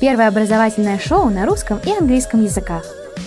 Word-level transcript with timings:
Первое 0.00 0.28
образовательное 0.28 0.98
шоу 0.98 1.28
на 1.28 1.44
русском 1.44 1.78
и 1.80 1.90
английском 1.90 2.42
языках. 2.42 2.86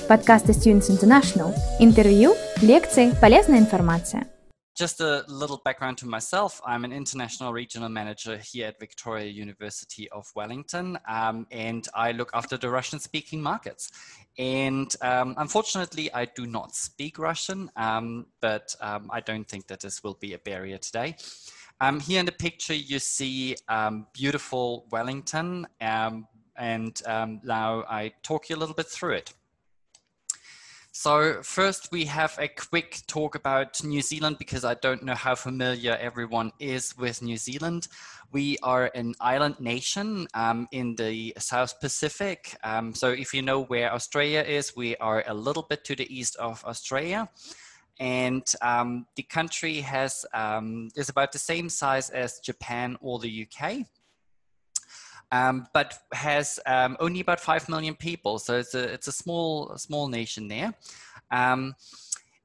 Подкасты 0.09 0.53
Students 0.53 0.89
International. 0.89 1.53
Интервью, 1.79 2.33
лекции, 2.63 3.13
полезная 3.21 3.59
информация. 3.59 4.27
Just 4.75 4.99
a 4.99 5.23
little 5.27 5.59
background 5.63 5.97
to 5.97 6.07
myself. 6.07 6.59
I'm 6.65 6.83
an 6.83 6.91
international 6.91 7.53
regional 7.53 7.89
manager 7.89 8.39
here 8.39 8.69
at 8.69 8.79
Victoria 8.79 9.27
University 9.27 10.09
of 10.09 10.25
Wellington, 10.35 10.97
um, 11.07 11.45
and 11.51 11.87
I 11.93 12.11
look 12.11 12.31
after 12.33 12.57
the 12.57 12.71
Russian 12.71 12.99
speaking 12.99 13.39
markets. 13.39 13.91
And 14.39 14.91
um, 15.03 15.35
unfortunately, 15.37 16.11
I 16.11 16.25
do 16.25 16.47
not 16.47 16.73
speak 16.73 17.19
Russian, 17.19 17.69
um, 17.75 18.25
but 18.41 18.75
um, 18.81 19.11
I 19.13 19.19
don't 19.19 19.47
think 19.47 19.67
that 19.67 19.81
this 19.81 20.03
will 20.03 20.17
be 20.19 20.33
a 20.33 20.39
barrier 20.39 20.79
today. 20.79 21.17
Um, 21.79 21.99
here 21.99 22.19
in 22.19 22.25
the 22.25 22.31
picture, 22.31 22.73
you 22.73 22.97
see 22.97 23.55
um, 23.67 24.07
beautiful 24.13 24.87
Wellington, 24.91 25.67
um, 25.81 26.27
and 26.55 27.01
um, 27.05 27.41
now 27.43 27.83
I 27.89 28.13
talk 28.23 28.49
you 28.49 28.55
a 28.55 28.57
little 28.57 28.75
bit 28.75 28.87
through 28.87 29.13
it. 29.13 29.33
So 30.95 31.41
first 31.41 31.91
we 31.91 32.05
have 32.05 32.37
a 32.39 32.47
quick 32.47 33.01
talk 33.07 33.33
about 33.33 33.83
New 33.83 34.03
Zealand 34.03 34.37
because 34.37 34.63
I 34.63 34.75
don't 34.75 35.01
know 35.01 35.15
how 35.15 35.33
familiar 35.33 35.97
everyone 35.99 36.51
is 36.59 36.95
with 36.95 37.23
New 37.23 37.35
Zealand. 37.35 37.87
We 38.31 38.59
are 38.61 38.91
an 38.93 39.15
island 39.19 39.59
nation 39.59 40.27
um, 40.35 40.67
in 40.71 40.95
the 40.95 41.33
South 41.39 41.79
Pacific. 41.79 42.55
Um, 42.63 42.93
so 42.93 43.09
if 43.09 43.33
you 43.33 43.41
know 43.41 43.63
where 43.63 43.91
Australia 43.91 44.41
is, 44.41 44.75
we 44.75 44.95
are 44.97 45.23
a 45.25 45.33
little 45.33 45.63
bit 45.63 45.83
to 45.85 45.95
the 45.95 46.15
east 46.15 46.35
of 46.35 46.63
Australia. 46.63 47.27
And 47.99 48.45
um, 48.61 49.07
the 49.15 49.23
country 49.23 49.81
has 49.81 50.27
um, 50.31 50.89
is 50.95 51.09
about 51.09 51.31
the 51.31 51.39
same 51.39 51.69
size 51.69 52.11
as 52.11 52.39
Japan 52.39 52.97
or 53.01 53.17
the 53.17 53.47
UK 53.47 53.87
um, 55.33 55.65
but 55.73 55.97
has 56.11 56.59
um, 56.67 56.95
only 56.99 57.19
about 57.19 57.39
five 57.39 57.67
million 57.67 57.95
people. 57.95 58.37
So 58.37 58.59
it's 58.59 58.75
a 58.75 58.83
it's 58.93 59.07
a 59.07 59.11
small 59.11 59.75
small 59.77 60.07
nation 60.07 60.47
there. 60.47 60.73
Um, 61.31 61.73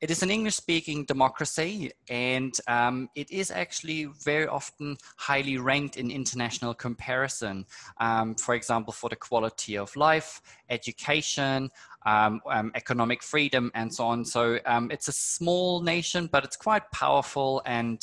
it 0.01 0.13
is 0.13 0.23
an 0.23 0.31
English-speaking 0.31 1.07
democracy, 1.07 1.91
and 2.09 2.55
um, 2.69 3.11
it 3.17 3.33
is 3.33 3.51
actually 3.51 4.05
very 4.25 4.47
often 4.47 4.97
highly 5.17 5.59
ranked 5.59 5.97
in 5.97 6.13
international 6.13 6.73
comparison. 6.73 7.67
Um, 7.99 8.37
for 8.37 8.55
example, 8.55 8.93
for 8.93 9.11
the 9.11 9.17
quality 9.17 9.77
of 9.77 9.97
life, 9.97 10.41
education, 10.71 11.71
um, 12.07 12.41
economic 12.77 13.25
freedom, 13.25 13.73
and 13.75 13.93
so 13.93 14.05
on. 14.05 14.25
So 14.25 14.61
it's 14.91 15.09
a 15.09 15.13
small 15.13 15.83
nation, 15.83 16.29
but 16.31 16.45
it's 16.45 16.57
quite 16.57 16.91
powerful, 16.93 17.61
and 17.67 17.99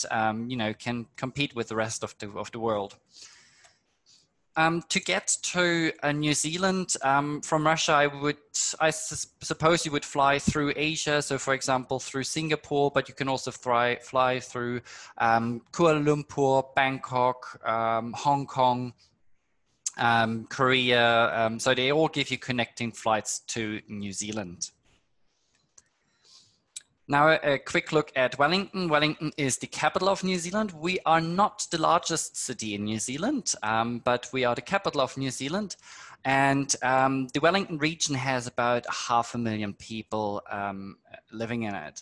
you 0.52 0.58
know 0.58 0.74
can 0.74 1.08
compete 1.16 1.56
with 1.56 1.70
the 1.70 1.76
rest 1.76 2.04
of 2.04 2.14
the 2.20 2.30
of 2.32 2.52
the 2.52 2.60
world. 2.60 2.98
Um, 4.58 4.84
to 4.88 5.02
get 5.02 5.36
to 5.44 5.92
uh, 6.02 6.14
New 6.14 6.34
Zealand 6.34 6.96
um, 7.04 7.42
from 7.42 7.66
Russia, 7.66 7.92
I 7.92 8.08
would, 8.08 8.38
I 8.80 8.90
suppose 8.90 9.86
you 9.86 9.92
would 9.92 10.06
fly 10.06 10.40
through 10.40 10.72
Asia. 10.78 11.22
So, 11.22 11.38
for 11.38 11.54
example, 11.54 12.00
through 12.00 12.24
Singapore, 12.24 12.90
but 12.90 13.10
you 13.10 13.16
can 13.16 13.28
also 13.28 13.52
fly, 13.52 13.98
fly 14.02 14.40
through 14.40 14.80
um, 15.18 15.62
Kuala 15.74 16.02
Lumpur, 16.02 16.74
Bangkok, 16.74 17.60
um, 17.68 18.14
Hong 18.14 18.46
Kong, 18.46 18.94
um, 19.98 20.46
Korea. 20.46 21.36
Um, 21.38 21.60
so 21.60 21.74
they 21.74 21.92
all 21.92 22.08
give 22.08 22.32
you 22.32 22.38
connecting 22.38 22.94
flights 22.94 23.40
to 23.40 23.82
New 23.90 24.14
Zealand. 24.14 24.70
Now, 27.08 27.38
a 27.44 27.60
quick 27.60 27.92
look 27.92 28.12
at 28.16 28.40
Wellington. 28.40 28.88
Wellington 28.88 29.32
is 29.38 29.58
the 29.58 29.68
capital 29.68 30.10
of 30.10 30.24
New 30.24 30.38
Zealand. 30.40 30.72
We 30.72 31.00
are 31.06 31.22
not 31.22 31.68
the 31.70 31.78
largest 31.80 32.36
city 32.36 32.74
in 32.74 32.86
New 32.86 32.98
Zealand, 32.98 33.54
um, 33.62 34.00
but 34.00 34.28
we 34.34 34.44
are 34.44 34.56
the 34.56 34.62
capital 34.62 35.02
of 35.02 35.16
New 35.16 35.30
Zealand. 35.30 35.76
And 36.24 36.76
um, 36.82 37.28
the 37.28 37.42
Wellington 37.42 37.78
region 37.78 38.16
has 38.16 38.48
about 38.48 38.88
half 38.90 39.36
a 39.36 39.38
million 39.38 39.74
people 39.74 40.42
um, 40.50 40.98
living 41.32 41.64
in 41.64 41.76
it. 41.76 42.02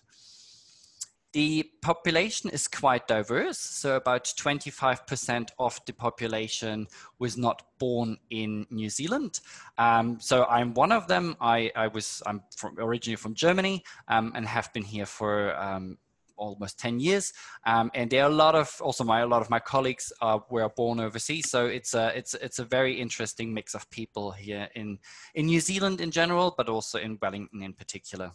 The 1.34 1.68
population 1.82 2.52
is 2.52 2.68
quite 2.68 3.08
diverse. 3.08 3.58
So 3.58 3.96
about 3.96 4.26
25% 4.26 5.50
of 5.58 5.80
the 5.88 5.94
population 5.94 6.88
was 7.18 7.38
not 7.38 7.64
born 7.80 8.18
in 8.30 8.68
New 8.70 8.90
Zealand. 8.90 9.40
Um, 9.80 10.20
so 10.20 10.46
I'm 10.46 10.76
one 10.76 10.92
of 10.92 11.08
them. 11.08 11.36
I, 11.42 11.72
I 11.76 11.88
was, 11.88 12.22
I'm 12.28 12.44
from, 12.56 12.78
originally 12.78 13.16
from 13.16 13.34
Germany 13.34 13.84
um, 14.08 14.32
and 14.36 14.48
have 14.48 14.72
been 14.74 14.84
here 14.84 15.08
for 15.08 15.56
um, 15.56 15.98
almost 16.38 16.78
10 16.78 17.00
years. 17.00 17.34
Um, 17.66 17.90
and 17.96 18.12
there 18.12 18.26
are 18.26 18.30
a 18.30 18.34
lot 18.34 18.54
of, 18.54 18.72
also 18.80 19.04
my, 19.04 19.22
a 19.22 19.28
lot 19.28 19.42
of 19.42 19.50
my 19.50 19.60
colleagues 19.60 20.14
were 20.52 20.70
born 20.70 21.00
overseas. 21.00 21.50
So 21.50 21.66
it's 21.66 21.96
a, 21.96 22.16
it's, 22.16 22.36
it's 22.36 22.60
a 22.60 22.66
very 22.66 22.94
interesting 22.94 23.52
mix 23.52 23.74
of 23.74 23.90
people 23.90 24.32
here 24.32 24.70
in, 24.76 25.00
in 25.34 25.48
New 25.48 25.62
Zealand 25.62 26.00
in 26.00 26.12
general, 26.12 26.54
but 26.56 26.70
also 26.70 27.00
in 27.00 27.18
Wellington 27.20 27.64
in 27.64 27.74
particular. 27.74 28.34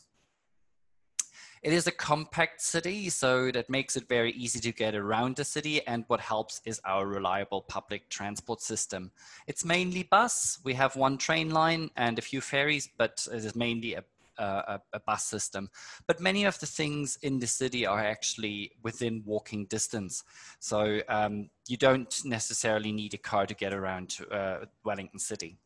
It 1.63 1.73
is 1.73 1.87
a 1.87 1.93
compact 1.93 2.61
city, 2.61 3.09
so 3.11 3.51
that 3.51 3.69
makes 3.69 3.97
it 3.97 4.09
very 4.09 4.33
easy 4.33 4.61
to 4.61 4.73
get 4.73 4.95
around 4.95 5.37
the 5.37 5.45
city. 5.45 5.87
And 5.87 6.05
what 6.09 6.21
helps 6.21 6.61
is 6.65 6.81
our 6.85 7.07
reliable 7.07 7.63
public 7.63 8.09
transport 8.09 8.61
system. 8.61 9.11
It's 9.47 9.65
mainly 9.65 10.05
bus. 10.05 10.59
We 10.65 10.75
have 10.75 10.97
one 10.97 11.19
train 11.19 11.51
line 11.51 11.91
and 11.97 12.19
a 12.19 12.23
few 12.23 12.41
ferries, 12.41 12.89
but 12.97 13.27
it 13.33 13.45
is 13.45 13.57
mainly 13.57 13.95
a 13.95 14.05
a, 14.39 14.81
a, 14.93 15.01
bus 15.01 15.25
system. 15.25 15.69
But 16.07 16.21
many 16.21 16.45
of 16.45 16.59
the 16.61 16.67
things 16.67 17.19
in 17.23 17.39
the 17.39 17.47
city 17.47 17.87
are 17.87 17.99
actually 18.01 18.73
within 18.83 19.23
walking 19.27 19.67
distance. 19.67 20.23
So 20.61 21.01
um, 21.09 21.51
you 21.67 21.77
don't 21.77 22.15
necessarily 22.25 22.93
need 22.93 23.15
a 23.15 23.19
car 23.19 23.47
to 23.47 23.55
get 23.55 23.73
around 23.73 24.11
to 24.11 24.29
uh, 24.29 24.65
Wellington 24.85 25.19
City. 25.19 25.59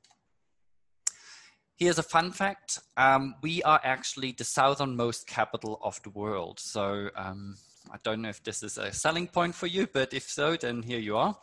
Here's 1.82 1.98
a 1.98 2.04
fun 2.04 2.31
fact. 2.31 2.78
Um, 2.97 3.34
we 3.43 3.60
are 3.65 3.81
actually 3.82 4.31
the 4.31 4.44
southernmost 4.44 5.26
capital 5.26 5.81
of 5.82 6.00
the 6.04 6.10
world. 6.10 6.60
So 6.60 7.10
um, 7.16 7.56
I 7.91 7.97
don't 8.04 8.22
know 8.22 8.28
if 8.28 8.41
this 8.44 8.62
is 8.62 8.78
a 8.78 8.93
selling 8.93 9.26
point 9.26 9.53
for 9.56 9.66
you, 9.66 9.88
but 9.92 10.15
if 10.15 10.22
so, 10.31 10.54
then 10.56 10.84
here 10.84 11.00
you 11.00 11.16
are. 11.16 11.37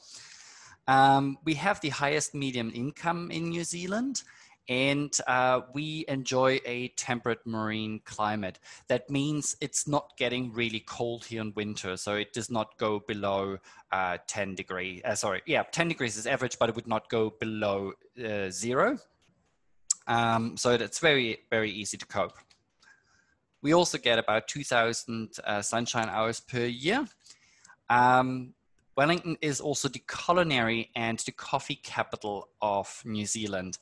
Um, 0.87 1.39
we 1.43 1.55
have 1.55 1.81
the 1.81 1.89
highest 1.89 2.33
median 2.33 2.71
income 2.71 3.31
in 3.31 3.49
New 3.49 3.65
Zealand 3.65 4.23
and 4.69 5.13
uh, 5.27 5.61
we 5.73 6.05
enjoy 6.07 6.61
a 6.63 6.87
temperate 6.89 7.45
marine 7.45 7.99
climate. 8.05 8.59
That 8.87 9.09
means 9.09 9.57
it's 9.59 9.89
not 9.89 10.15
getting 10.15 10.53
really 10.53 10.79
cold 10.79 11.25
here 11.25 11.41
in 11.41 11.51
winter, 11.53 11.97
so 11.97 12.13
it 12.13 12.31
does 12.31 12.49
not 12.49 12.77
go 12.77 12.99
below 12.99 13.57
uh, 13.91 14.19
10 14.27 14.55
degrees. 14.55 15.01
Uh, 15.03 15.15
sorry, 15.15 15.41
yeah, 15.45 15.63
10 15.63 15.89
degrees 15.89 16.15
is 16.15 16.25
average, 16.25 16.57
but 16.59 16.69
it 16.69 16.75
would 16.75 16.87
not 16.87 17.09
go 17.09 17.31
below 17.41 17.91
uh, 18.23 18.49
zero. 18.51 18.99
Um, 20.09 20.57
so 20.57 20.75
that's 20.75 20.99
very, 20.99 21.45
very 21.51 21.71
easy 21.71 21.95
to 21.95 22.05
cope. 22.05 22.33
We 23.61 23.73
also 23.73 23.97
get 23.97 24.17
about 24.17 24.47
2,000 24.47 25.29
uh, 25.45 25.61
sunshine 25.61 26.09
hours 26.09 26.39
per 26.39 26.65
year. 26.65 27.07
Um, 27.89 28.53
Wellington 28.97 29.37
is 29.41 29.61
also 29.61 29.87
the 29.87 30.01
culinary 30.09 30.89
and 30.95 31.19
the 31.19 31.31
coffee 31.31 31.75
capital 31.75 32.49
of 32.61 33.01
New 33.05 33.25
Zealand. 33.25 33.77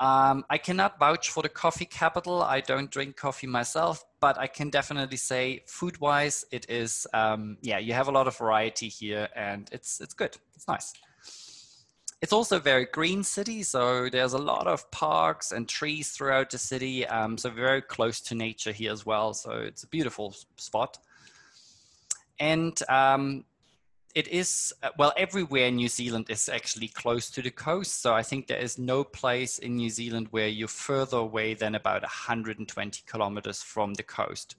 Um, 0.00 0.44
I 0.50 0.58
cannot 0.58 0.98
vouch 0.98 1.30
for 1.30 1.42
the 1.42 1.48
coffee 1.48 1.84
capital. 1.84 2.42
I 2.42 2.60
don't 2.60 2.90
drink 2.90 3.16
coffee 3.16 3.46
myself, 3.46 4.04
but 4.20 4.36
I 4.38 4.46
can 4.46 4.70
definitely 4.70 5.16
say 5.16 5.62
food-wise, 5.66 6.44
it 6.50 6.68
is, 6.68 7.06
um, 7.14 7.56
yeah, 7.62 7.78
you 7.78 7.92
have 7.94 8.08
a 8.08 8.12
lot 8.12 8.26
of 8.26 8.36
variety 8.36 8.88
here 8.88 9.28
and 9.34 9.68
it's, 9.72 10.00
it's 10.00 10.14
good. 10.14 10.36
It's 10.54 10.68
nice. 10.68 10.92
It's 12.20 12.32
also 12.32 12.56
a 12.56 12.60
very 12.60 12.86
green 12.86 13.22
city, 13.22 13.62
so 13.62 14.08
there's 14.08 14.32
a 14.32 14.38
lot 14.38 14.66
of 14.66 14.90
parks 14.90 15.52
and 15.52 15.68
trees 15.68 16.10
throughout 16.10 16.50
the 16.50 16.58
city. 16.58 17.06
Um, 17.06 17.38
so 17.38 17.48
very 17.48 17.80
close 17.80 18.20
to 18.22 18.34
nature 18.34 18.72
here 18.72 18.92
as 18.92 19.06
well. 19.06 19.34
So 19.34 19.52
it's 19.52 19.84
a 19.84 19.86
beautiful 19.86 20.34
spot. 20.56 20.98
And 22.40 22.76
um, 22.88 23.44
it 24.14 24.28
is, 24.28 24.72
uh, 24.82 24.90
well, 24.98 25.12
everywhere 25.16 25.66
in 25.66 25.76
New 25.76 25.88
Zealand 25.88 26.26
is 26.30 26.48
actually 26.48 26.88
close 26.88 27.30
to 27.30 27.42
the 27.42 27.50
coast. 27.50 28.00
So 28.00 28.14
I 28.14 28.22
think 28.22 28.46
there 28.46 28.58
is 28.58 28.78
no 28.78 29.04
place 29.04 29.58
in 29.58 29.76
New 29.76 29.90
Zealand 29.90 30.28
where 30.30 30.48
you're 30.48 30.68
further 30.68 31.18
away 31.18 31.54
than 31.54 31.74
about 31.74 32.02
120 32.02 33.02
kilometers 33.06 33.62
from 33.62 33.94
the 33.94 34.02
coast. 34.02 34.56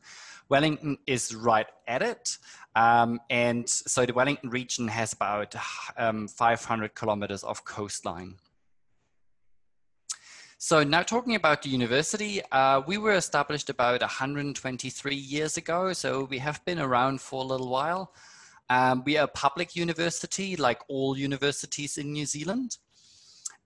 Wellington 0.50 0.98
is 1.06 1.34
right 1.34 1.68
at 1.88 2.02
it. 2.02 2.38
Um, 2.76 3.20
and 3.30 3.68
so 3.70 4.06
the 4.06 4.14
Wellington 4.14 4.50
region 4.50 4.88
has 4.88 5.14
about 5.14 5.56
um, 5.98 6.28
500 6.28 6.96
kilometers 6.96 7.44
of 7.44 7.66
coastline. 7.66 8.36
So 10.62 10.84
now 10.84 11.04
talking 11.04 11.36
about 11.36 11.62
the 11.62 11.70
university, 11.70 12.42
uh, 12.52 12.82
we 12.86 12.98
were 12.98 13.14
established 13.14 13.70
about 13.70 14.02
123 14.02 15.16
years 15.16 15.56
ago. 15.56 15.94
So 15.94 16.26
we 16.26 16.38
have 16.40 16.64
been 16.66 16.80
around 16.80 17.22
for 17.22 17.42
a 17.42 17.48
little 17.48 17.70
while. 17.70 18.14
Um, 18.70 19.04
we 19.06 19.18
are 19.18 19.26
a 19.26 19.28
public 19.28 19.76
university 19.76 20.56
like 20.56 20.82
all 20.88 21.18
universities 21.18 21.98
in 21.98 22.14
New 22.14 22.26
Zealand. 22.26 22.78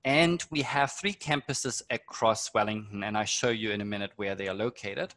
And 0.06 0.44
we 0.52 0.62
have 0.62 0.92
three 0.92 1.14
campuses 1.14 1.82
across 1.90 2.54
Wellington 2.54 3.04
and 3.04 3.18
I 3.18 3.24
show 3.26 3.50
you 3.50 3.72
in 3.72 3.82
a 3.82 3.86
minute 3.86 4.12
where 4.18 4.36
they 4.36 4.48
are 4.48 4.54
located. 4.54 5.14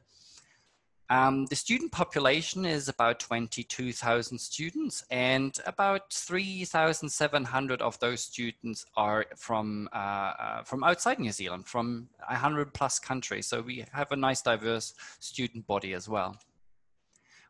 Um, 1.09 1.47
the 1.47 1.57
student 1.57 1.93
population 1.93 2.65
is 2.65 2.89
about 2.89 3.21
22,000 3.21 4.39
students 4.39 5.05
and 5.11 5.57
about 5.65 6.13
3,700 6.13 7.81
of 7.81 7.99
those 8.01 8.23
students 8.23 8.87
are 8.97 9.27
from, 9.37 9.89
uh, 9.93 9.97
uh, 9.97 10.63
from 10.65 10.83
outside 10.83 11.21
New 11.21 11.31
Zealand, 11.31 11.67
from 11.67 12.09
100 12.29 12.75
plus 12.75 12.99
countries. 12.99 13.47
So 13.47 13.61
we 13.61 13.85
have 13.93 14.11
a 14.11 14.17
nice 14.17 14.43
diverse 14.43 14.95
student 15.21 15.67
body 15.69 15.95
as 15.95 16.09
well. 16.09 16.37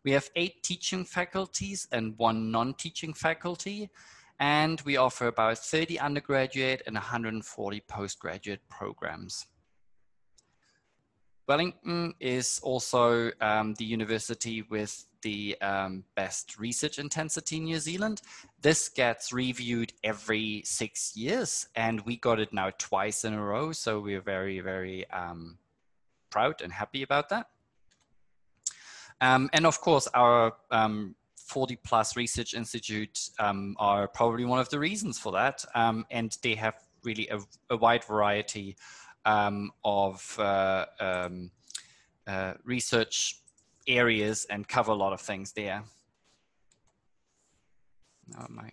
We 0.07 0.13
have 0.13 0.31
eight 0.37 0.63
teaching 0.63 1.05
faculties 1.05 1.89
and 1.91 2.17
one 2.17 2.53
non-teaching 2.53 3.13
faculty. 3.13 3.91
And 4.39 4.81
we 4.83 4.97
offer 4.97 5.27
about 5.27 5.59
30 5.59 5.99
undergraduate 5.99 6.83
and 6.87 6.95
140 6.95 7.81
postgraduate 7.89 8.61
programs. 8.69 9.47
Wellington 11.49 12.15
is 12.21 12.61
also 12.63 13.33
um, 13.41 13.75
the 13.75 13.85
university 13.85 14.63
with 14.63 15.07
the 15.23 15.61
um, 15.61 16.05
best 16.15 16.57
research 16.57 17.01
intensity 17.01 17.57
in 17.57 17.65
New 17.65 17.81
Zealand. 17.81 18.23
This 18.63 18.89
gets 18.89 19.33
reviewed 19.33 19.93
every 20.05 20.63
six 20.65 21.17
years, 21.17 21.67
and 21.75 22.01
we 22.03 22.17
got 22.17 22.39
it 22.39 22.53
now 22.53 22.71
twice 22.79 23.25
in 23.25 23.35
a 23.35 23.43
row. 23.43 23.73
So 23.73 23.99
we're 23.99 24.21
very, 24.21 24.61
very 24.61 25.09
um, 25.11 25.59
proud 26.31 26.63
and 26.63 26.73
happy 26.73 27.03
about 27.03 27.29
that. 27.31 27.49
Um, 29.21 29.49
and 29.53 29.67
of 29.67 29.81
course, 29.81 30.07
our 30.15 30.53
um, 30.71 31.15
40 31.37 31.77
plus 31.85 32.17
research 32.17 32.55
institute 32.55 33.31
um, 33.39 33.77
are 33.79 34.09
probably 34.09 34.45
one 34.45 34.59
of 34.59 34.69
the 34.69 34.79
reasons 34.79 35.19
for 35.19 35.33
that. 35.33 35.65
and 35.75 36.37
they 36.43 36.55
have 36.55 36.75
really 37.05 37.29
a, 37.29 37.39
a 37.71 37.77
wide 37.77 38.05
variety 38.05 38.77
um, 39.25 39.71
of 39.85 40.39
uh, 40.39 40.87
um, 41.01 41.51
uh, 42.27 42.55
research 42.65 43.41
areas 43.87 44.47
and 44.51 44.67
cover 44.67 44.93
a 44.93 44.95
lot 44.95 45.13
of 45.13 45.21
things 45.21 45.53
there. 45.53 45.85
My, 48.49 48.71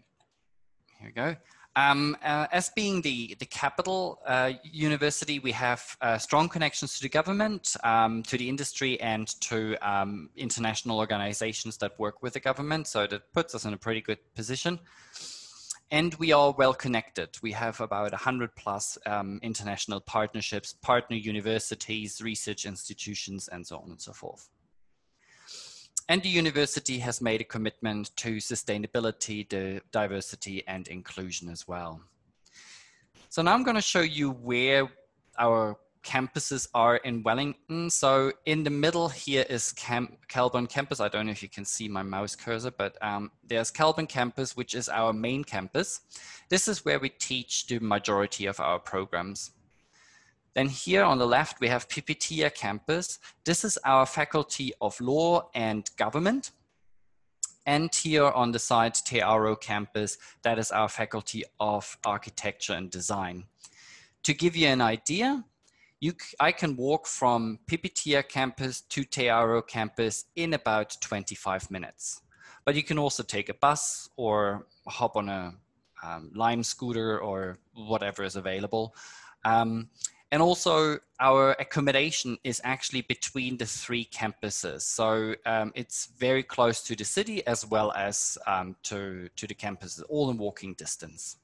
here 1.00 1.07
we 1.07 1.12
go. 1.12 1.36
Um, 1.75 2.15
uh, 2.23 2.47
as 2.51 2.69
being 2.69 3.01
the, 3.01 3.35
the 3.39 3.47
capital 3.47 4.19
uh, 4.27 4.53
university, 4.63 5.39
we 5.39 5.51
have 5.53 5.97
uh, 6.01 6.19
strong 6.19 6.47
connections 6.47 6.97
to 6.97 7.01
the 7.01 7.09
government, 7.09 7.75
um, 7.83 8.21
to 8.23 8.37
the 8.37 8.47
industry, 8.47 8.99
and 9.01 9.27
to 9.41 9.75
um, 9.77 10.29
international 10.35 10.99
organizations 10.99 11.77
that 11.77 11.97
work 11.97 12.21
with 12.21 12.33
the 12.33 12.39
government. 12.39 12.87
So 12.87 13.07
that 13.07 13.33
puts 13.33 13.55
us 13.55 13.65
in 13.65 13.73
a 13.73 13.77
pretty 13.77 14.01
good 14.01 14.19
position 14.35 14.79
and 15.93 16.15
we 16.15 16.31
are 16.31 16.55
well 16.57 16.73
connected. 16.73 17.29
We 17.43 17.51
have 17.51 17.79
about 17.79 18.11
100 18.11 18.55
plus 18.55 18.97
um, 19.05 19.39
international 19.43 20.01
partnerships, 20.01 20.73
partner 20.73 21.15
universities, 21.15 22.19
research 22.19 22.65
institutions, 22.65 23.47
and 23.47 23.65
so 23.65 23.77
on 23.77 23.91
and 23.91 24.01
so 24.01 24.11
forth. 24.11 24.49
And 26.09 26.21
the 26.21 26.29
university 26.29 27.00
has 27.00 27.21
made 27.21 27.41
a 27.41 27.45
commitment 27.45 28.15
to 28.17 28.38
sustainability, 28.38 29.81
diversity, 29.91 30.63
and 30.67 30.88
inclusion 30.88 31.50
as 31.50 31.67
well. 31.67 32.01
So 33.29 33.41
now 33.41 33.53
I'm 33.53 33.63
going 33.63 33.75
to 33.75 33.81
show 33.81 34.01
you 34.01 34.31
where 34.31 34.89
our 35.39 35.77
campuses 36.03 36.67
are 36.73 36.97
in 36.97 37.23
Wellington. 37.23 37.89
So 37.89 38.33
in 38.45 38.63
the 38.63 38.69
middle 38.69 39.07
here 39.09 39.45
is 39.50 39.71
Camp 39.71 40.17
Kelburn 40.27 40.67
campus. 40.69 41.00
I 41.00 41.07
don't 41.07 41.25
know 41.25 41.31
if 41.31 41.41
you 41.41 41.50
can 41.50 41.65
see 41.65 41.88
my 41.88 42.03
mouse 42.03 42.35
cursor, 42.35 42.71
but 42.71 43.01
um, 43.01 43.31
there's 43.47 43.71
Kelburn 43.71 44.07
campus, 44.07 44.56
which 44.56 44.75
is 44.75 44.89
our 44.89 45.13
main 45.13 45.44
campus. 45.44 46.01
This 46.49 46.67
is 46.67 46.83
where 46.85 46.99
we 46.99 47.09
teach 47.09 47.67
the 47.67 47.79
majority 47.79 48.45
of 48.45 48.59
our 48.59 48.79
programs. 48.79 49.51
Then 50.55 50.67
here 50.67 51.03
on 51.03 51.17
the 51.17 51.25
left, 51.25 51.59
we 51.59 51.67
have 51.67 51.89
Pipitea 51.89 52.53
campus. 52.53 53.19
This 53.44 53.63
is 53.63 53.77
our 53.83 54.05
faculty 54.05 54.73
of 54.81 55.00
law 55.01 55.50
and 55.55 55.89
government. 55.97 56.51
And 57.65 57.94
here 57.94 58.25
on 58.25 58.51
the 58.51 58.59
side, 58.59 58.94
Te 58.94 59.19
Aro 59.19 59.59
campus, 59.59 60.17
that 60.44 60.59
is 60.59 60.69
our 60.71 60.89
faculty 60.89 61.44
of 61.59 61.97
architecture 62.05 62.73
and 62.73 62.91
design. 62.91 63.45
To 64.23 64.33
give 64.33 64.55
you 64.55 64.67
an 64.67 64.81
idea, 64.81 65.44
you, 66.00 66.13
I 66.39 66.51
can 66.51 66.75
walk 66.75 67.07
from 67.07 67.59
Pipitea 67.65 68.27
campus 68.27 68.81
to 68.81 69.06
Te 69.06 69.23
Aro 69.23 69.65
campus 69.65 70.25
in 70.35 70.53
about 70.53 70.97
25 71.01 71.71
minutes. 71.71 72.21
But 72.65 72.75
you 72.75 72.83
can 72.83 72.99
also 72.99 73.23
take 73.23 73.49
a 73.49 73.53
bus 73.53 74.09
or 74.17 74.67
hop 74.88 75.15
on 75.15 75.29
a 75.29 75.53
um, 76.03 76.31
Lime 76.35 76.63
scooter 76.63 77.19
or 77.19 77.59
whatever 77.73 78.23
is 78.23 78.35
available. 78.35 78.94
Um, 79.45 79.89
and 80.33 80.41
also 80.41 80.97
our 81.19 81.51
accommodation 81.59 82.39
is 82.44 82.59
actually 82.63 83.01
between 83.01 83.56
the 83.56 83.68
three 83.68 84.06
campuses. 84.06 84.81
So 84.81 85.35
um, 85.45 85.71
it's 85.75 86.07
very 86.18 86.41
close 86.41 86.81
to 86.85 86.95
the 86.95 87.06
city 87.06 87.45
as 87.45 87.68
well 87.68 87.91
as 87.91 88.35
um, 88.47 88.75
to, 88.89 89.30
to 89.35 89.45
the 89.45 89.53
campuses, 89.53 90.01
all 90.09 90.31
in 90.31 90.39
walking 90.39 90.74
distance. 90.74 91.38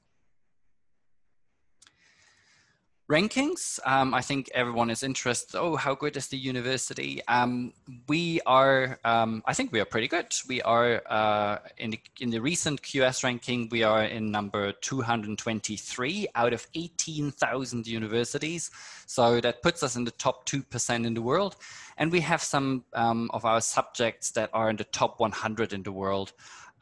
Rankings. 3.10 3.80
Um, 3.84 4.14
I 4.14 4.22
think 4.22 4.48
everyone 4.54 4.88
is 4.88 5.02
interested. 5.02 5.58
Oh, 5.58 5.74
how 5.74 5.96
good 5.96 6.16
is 6.16 6.28
the 6.28 6.38
university? 6.38 7.20
Um, 7.26 7.72
we 8.06 8.40
are, 8.46 9.00
um, 9.04 9.42
I 9.46 9.52
think 9.52 9.72
we 9.72 9.80
are 9.80 9.84
pretty 9.84 10.06
good. 10.06 10.32
We 10.48 10.62
are 10.62 11.02
uh, 11.10 11.58
in, 11.76 11.90
the, 11.90 12.00
in 12.20 12.30
the 12.30 12.40
recent 12.40 12.82
QS 12.82 13.24
ranking, 13.24 13.68
we 13.70 13.82
are 13.82 14.04
in 14.04 14.30
number 14.30 14.70
223 14.72 16.28
out 16.36 16.52
of 16.52 16.66
18,000 16.74 17.86
universities. 17.86 18.70
So 19.06 19.40
that 19.40 19.60
puts 19.62 19.82
us 19.82 19.96
in 19.96 20.04
the 20.04 20.12
top 20.12 20.48
2% 20.48 21.04
in 21.04 21.14
the 21.14 21.22
world. 21.22 21.56
And 21.98 22.12
we 22.12 22.20
have 22.20 22.42
some 22.42 22.84
um, 22.94 23.28
of 23.34 23.44
our 23.44 23.60
subjects 23.60 24.30
that 24.32 24.50
are 24.52 24.70
in 24.70 24.76
the 24.76 24.84
top 24.84 25.18
100 25.18 25.72
in 25.72 25.82
the 25.82 25.92
world. 25.92 26.32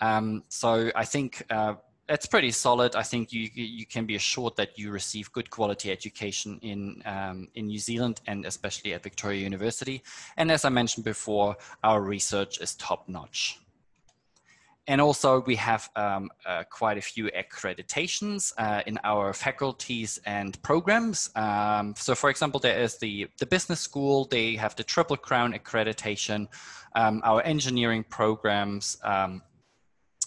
Um, 0.00 0.44
so 0.48 0.92
I 0.94 1.04
think 1.04 1.42
uh, 1.50 1.74
it's 2.08 2.26
pretty 2.26 2.50
solid. 2.50 2.96
I 2.96 3.02
think 3.02 3.32
you 3.32 3.48
you 3.54 3.86
can 3.86 4.06
be 4.06 4.14
assured 4.14 4.56
that 4.56 4.78
you 4.78 4.90
receive 4.90 5.30
good 5.32 5.50
quality 5.50 5.90
education 5.90 6.58
in 6.62 7.02
um, 7.04 7.48
in 7.54 7.66
New 7.66 7.78
Zealand 7.78 8.20
and 8.26 8.46
especially 8.46 8.94
at 8.94 9.02
Victoria 9.02 9.42
University. 9.42 10.02
And 10.36 10.50
as 10.50 10.64
I 10.64 10.70
mentioned 10.70 11.04
before, 11.04 11.56
our 11.84 12.00
research 12.00 12.60
is 12.60 12.74
top 12.74 13.08
notch. 13.08 13.58
And 14.88 15.02
also 15.02 15.42
we 15.42 15.56
have 15.56 15.90
um, 15.96 16.30
uh, 16.46 16.64
quite 16.70 16.96
a 16.96 17.02
few 17.02 17.30
accreditations 17.32 18.54
uh, 18.56 18.82
in 18.86 18.98
our 19.04 19.34
faculties 19.34 20.18
and 20.24 20.60
programs. 20.62 21.28
Um, 21.36 21.94
so 21.94 22.14
for 22.14 22.30
example, 22.30 22.58
there 22.58 22.80
is 22.80 22.96
the, 22.96 23.28
the 23.38 23.44
business 23.44 23.80
school, 23.80 24.24
they 24.24 24.56
have 24.56 24.74
the 24.76 24.84
Triple 24.84 25.18
Crown 25.18 25.52
accreditation. 25.52 26.48
Um, 26.94 27.20
our 27.22 27.42
engineering 27.44 28.02
programs 28.02 28.96
um, 29.04 29.42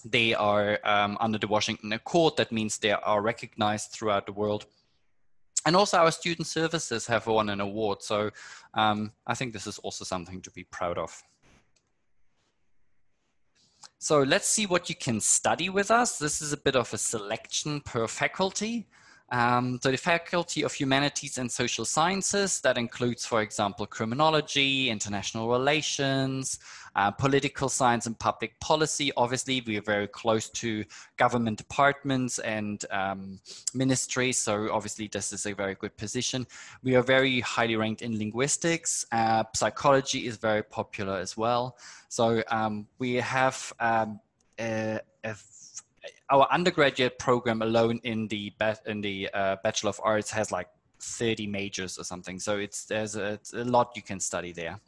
they 0.03 0.33
are 0.33 0.79
um, 0.83 1.17
under 1.19 1.37
the 1.37 1.47
Washington 1.47 1.93
Accord. 1.93 2.37
That 2.37 2.51
means 2.51 2.77
they 2.77 2.91
are 2.91 3.21
recognized 3.21 3.91
throughout 3.91 4.25
the 4.25 4.33
world. 4.33 4.65
And 5.65 5.75
also 5.75 5.97
our 5.97 6.11
student 6.11 6.47
services 6.47 7.05
have 7.07 7.27
won 7.27 7.49
an 7.49 7.61
award. 7.61 8.01
So 8.01 8.31
um, 8.73 9.11
I 9.27 9.35
think 9.35 9.53
this 9.53 9.67
is 9.67 9.77
also 9.79 10.03
something 10.03 10.41
to 10.41 10.51
be 10.51 10.63
proud 10.63 10.97
of. 10.97 11.21
So 13.99 14.21
let's 14.21 14.47
see 14.47 14.65
what 14.65 14.89
you 14.89 14.95
can 14.95 15.21
study 15.21 15.69
with 15.69 15.91
us. 15.91 16.17
This 16.17 16.41
is 16.41 16.53
a 16.53 16.57
bit 16.57 16.75
of 16.75 16.91
a 16.93 16.97
selection 16.97 17.81
per 17.81 18.07
faculty. 18.07 18.87
Um, 19.31 19.79
so 19.81 19.91
the 19.91 19.97
Faculty 19.97 20.63
of 20.63 20.73
Humanities 20.73 21.37
and 21.37 21.49
Social 21.49 21.85
Sciences, 21.85 22.59
that 22.61 22.77
includes, 22.77 23.25
for 23.25 23.41
example, 23.41 23.85
criminology, 23.85 24.89
international 24.89 25.49
relations, 25.49 26.59
uh, 26.97 27.11
political 27.11 27.69
science 27.69 28.05
and 28.07 28.19
public 28.19 28.59
policy. 28.59 29.11
Obviously, 29.15 29.61
we 29.65 29.77
are 29.77 29.81
very 29.81 30.07
close 30.07 30.49
to 30.49 30.83
government 31.15 31.57
departments 31.57 32.39
and 32.39 32.83
um, 32.91 33.39
ministries, 33.73 34.37
so 34.37 34.69
obviously 34.69 35.07
this 35.07 35.31
is 35.31 35.45
a 35.45 35.53
very 35.53 35.75
good 35.75 35.95
position. 35.95 36.45
We 36.83 36.95
are 36.95 37.03
very 37.03 37.39
highly 37.39 37.77
ranked 37.77 38.01
in 38.01 38.17
linguistics. 38.17 39.05
Uh, 39.13 39.45
psychology 39.55 40.27
is 40.27 40.35
very 40.35 40.63
popular 40.63 41.15
as 41.15 41.37
well. 41.37 41.77
So 42.09 42.43
um, 42.51 42.87
we 42.99 43.15
have 43.15 43.71
um, 43.79 44.19
a, 44.59 44.99
a 45.23 45.35
our 46.29 46.47
undergraduate 46.51 47.19
program 47.19 47.61
alone 47.61 47.99
in 48.03 48.27
the 48.27 48.51
in 48.85 49.01
the 49.01 49.29
uh, 49.33 49.57
Bachelor 49.63 49.89
of 49.89 49.99
Arts 50.03 50.31
has 50.31 50.51
like 50.51 50.67
30 50.99 51.47
majors 51.47 51.97
or 51.97 52.03
something. 52.03 52.39
So 52.39 52.57
it's 52.57 52.85
there's 52.85 53.15
a, 53.15 53.33
it's 53.33 53.53
a 53.53 53.63
lot 53.63 53.91
you 53.95 54.01
can 54.01 54.19
study 54.19 54.51
there. 54.51 54.79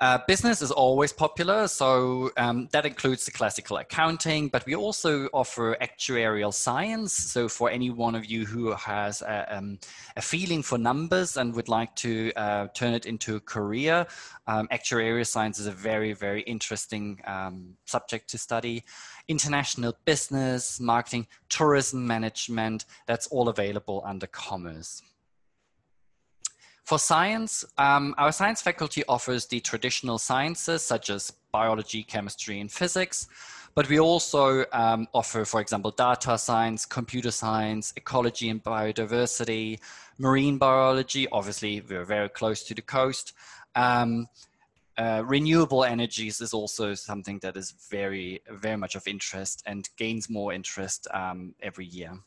Uh, 0.00 0.16
business 0.28 0.62
is 0.62 0.70
always 0.70 1.12
popular, 1.12 1.66
so 1.66 2.30
um, 2.36 2.68
that 2.70 2.86
includes 2.86 3.24
the 3.24 3.32
classical 3.32 3.78
accounting, 3.78 4.46
but 4.46 4.64
we 4.64 4.76
also 4.76 5.26
offer 5.32 5.76
actuarial 5.82 6.54
science. 6.54 7.12
So 7.12 7.48
for 7.48 7.68
any 7.68 7.90
one 7.90 8.14
of 8.14 8.24
you 8.24 8.46
who 8.46 8.70
has 8.74 9.22
a, 9.22 9.56
um, 9.56 9.80
a 10.16 10.22
feeling 10.22 10.62
for 10.62 10.78
numbers 10.78 11.36
and 11.36 11.52
would 11.56 11.68
like 11.68 11.96
to 11.96 12.32
uh, 12.36 12.68
turn 12.74 12.94
it 12.94 13.06
into 13.06 13.34
a 13.34 13.40
career, 13.40 14.06
um, 14.46 14.68
actuarial 14.68 15.26
science 15.26 15.58
is 15.58 15.66
a 15.66 15.72
very, 15.72 16.12
very 16.12 16.42
interesting 16.42 17.20
um, 17.26 17.74
subject 17.84 18.30
to 18.30 18.38
study. 18.38 18.84
International 19.26 19.96
business, 20.04 20.78
marketing, 20.78 21.26
tourism 21.48 22.06
management, 22.06 22.84
that's 23.06 23.26
all 23.28 23.48
available 23.48 24.04
under 24.06 24.28
commerce. 24.28 25.02
For 26.88 26.98
science, 26.98 27.66
um, 27.76 28.14
our 28.16 28.32
science 28.32 28.62
faculty 28.62 29.04
offers 29.10 29.44
the 29.44 29.60
traditional 29.60 30.16
sciences 30.16 30.80
such 30.80 31.10
as 31.10 31.30
biology, 31.52 32.02
chemistry, 32.02 32.60
and 32.60 32.72
physics, 32.72 33.28
but 33.74 33.86
we 33.90 34.00
also 34.00 34.64
um, 34.72 35.06
offer, 35.12 35.44
for 35.44 35.60
example, 35.60 35.90
data 35.90 36.38
science, 36.38 36.86
computer 36.86 37.30
science, 37.30 37.92
ecology 37.96 38.48
and 38.48 38.64
biodiversity, 38.64 39.80
marine 40.16 40.56
biology. 40.56 41.28
Obviously, 41.30 41.82
we're 41.82 42.06
very 42.06 42.30
close 42.30 42.62
to 42.62 42.74
the 42.74 42.80
coast. 42.80 43.34
Um, 43.74 44.26
uh, 44.96 45.22
renewable 45.26 45.84
energies 45.84 46.40
is 46.40 46.54
also 46.54 46.94
something 46.94 47.38
that 47.40 47.58
is 47.58 47.74
very, 47.90 48.40
very 48.50 48.78
much 48.78 48.94
of 48.94 49.06
interest 49.06 49.62
and 49.66 49.90
gains 49.98 50.30
more 50.30 50.54
interest 50.54 51.06
um, 51.12 51.54
every 51.60 51.84
year. 51.84 52.18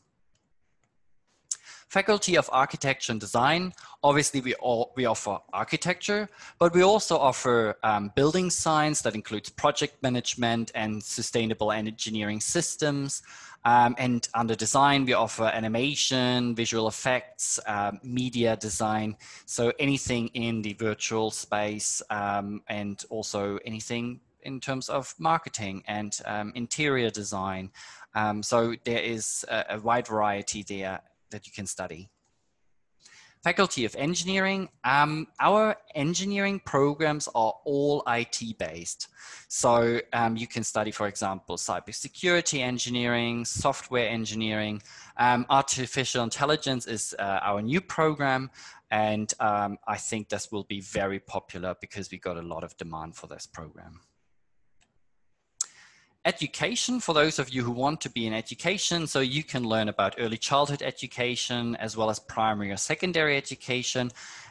Faculty 1.92 2.38
of 2.38 2.48
Architecture 2.50 3.12
and 3.12 3.20
Design, 3.20 3.70
obviously 4.02 4.40
we, 4.40 4.54
all, 4.54 4.94
we 4.96 5.04
offer 5.04 5.38
architecture, 5.52 6.26
but 6.58 6.72
we 6.72 6.82
also 6.82 7.18
offer 7.18 7.76
um, 7.82 8.10
building 8.16 8.48
science 8.48 9.02
that 9.02 9.14
includes 9.14 9.50
project 9.50 10.02
management 10.02 10.72
and 10.74 11.02
sustainable 11.02 11.70
engineering 11.70 12.40
systems. 12.40 13.20
Um, 13.66 13.94
and 13.98 14.26
under 14.32 14.54
design, 14.54 15.04
we 15.04 15.12
offer 15.12 15.44
animation, 15.44 16.54
visual 16.54 16.88
effects, 16.88 17.60
um, 17.66 18.00
media 18.02 18.56
design. 18.56 19.14
So 19.44 19.70
anything 19.78 20.28
in 20.28 20.62
the 20.62 20.72
virtual 20.72 21.30
space 21.30 22.00
um, 22.08 22.62
and 22.68 23.04
also 23.10 23.58
anything 23.66 24.20
in 24.44 24.60
terms 24.60 24.88
of 24.88 25.14
marketing 25.18 25.82
and 25.86 26.18
um, 26.24 26.52
interior 26.54 27.10
design. 27.10 27.70
Um, 28.14 28.42
so 28.42 28.76
there 28.84 29.02
is 29.02 29.44
a, 29.48 29.64
a 29.76 29.80
wide 29.80 30.08
variety 30.08 30.64
there 30.66 31.02
that 31.32 31.46
you 31.46 31.52
can 31.52 31.66
study. 31.66 32.08
Faculty 33.42 33.84
of 33.84 33.96
Engineering, 33.96 34.68
um, 34.84 35.26
our 35.40 35.74
engineering 35.96 36.60
programs 36.64 37.28
are 37.34 37.54
all 37.64 38.04
IT 38.06 38.56
based. 38.56 39.08
So 39.48 40.00
um, 40.12 40.36
you 40.36 40.46
can 40.46 40.62
study, 40.62 40.92
for 40.92 41.08
example, 41.08 41.56
cybersecurity 41.56 42.60
engineering, 42.60 43.44
software 43.44 44.08
engineering. 44.08 44.80
Um, 45.16 45.44
artificial 45.50 46.22
intelligence 46.22 46.86
is 46.86 47.16
uh, 47.18 47.40
our 47.42 47.60
new 47.60 47.80
program. 47.80 48.48
And 48.92 49.34
um, 49.40 49.76
I 49.88 49.96
think 49.96 50.28
this 50.28 50.52
will 50.52 50.64
be 50.64 50.80
very 50.80 51.18
popular 51.18 51.74
because 51.80 52.12
we 52.12 52.18
got 52.18 52.36
a 52.36 52.42
lot 52.42 52.62
of 52.62 52.76
demand 52.76 53.16
for 53.16 53.26
this 53.26 53.46
program 53.46 54.02
education 56.24 57.00
for 57.00 57.14
those 57.14 57.38
of 57.38 57.50
you 57.50 57.64
who 57.64 57.72
want 57.72 58.00
to 58.00 58.10
be 58.10 58.26
in 58.26 58.32
education. 58.32 59.06
So 59.06 59.20
you 59.20 59.42
can 59.42 59.64
learn 59.64 59.88
about 59.88 60.14
early 60.18 60.36
childhood 60.36 60.82
education 60.82 61.74
as 61.76 61.96
well 61.96 62.10
as 62.10 62.20
primary 62.20 62.70
or 62.70 62.76
secondary 62.76 63.36
education. 63.36 64.10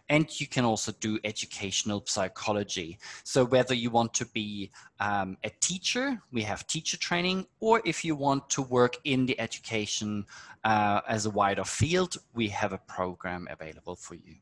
And 0.09 0.27
you 0.41 0.47
can 0.47 0.65
also 0.65 0.91
do 0.99 1.19
educational 1.23 2.03
psychology. 2.05 2.99
So 3.23 3.45
whether 3.45 3.73
you 3.73 3.89
want 3.89 4.13
to 4.15 4.25
be 4.25 4.71
um, 4.99 5.37
a 5.45 5.49
teacher, 5.61 6.21
we 6.31 6.41
have 6.41 6.67
teacher 6.67 6.97
training, 6.97 7.47
or 7.61 7.81
if 7.85 8.03
you 8.03 8.15
want 8.15 8.49
to 8.49 8.61
work 8.61 8.97
in 9.05 9.25
the 9.25 9.39
education 9.39 10.25
uh, 10.65 10.99
as 11.07 11.25
a 11.25 11.29
wider 11.29 11.63
field, 11.63 12.17
we 12.33 12.49
have 12.49 12.73
a 12.73 12.77
program 12.79 13.47
available 13.49 13.95
for 13.95 14.15
you. 14.15 14.35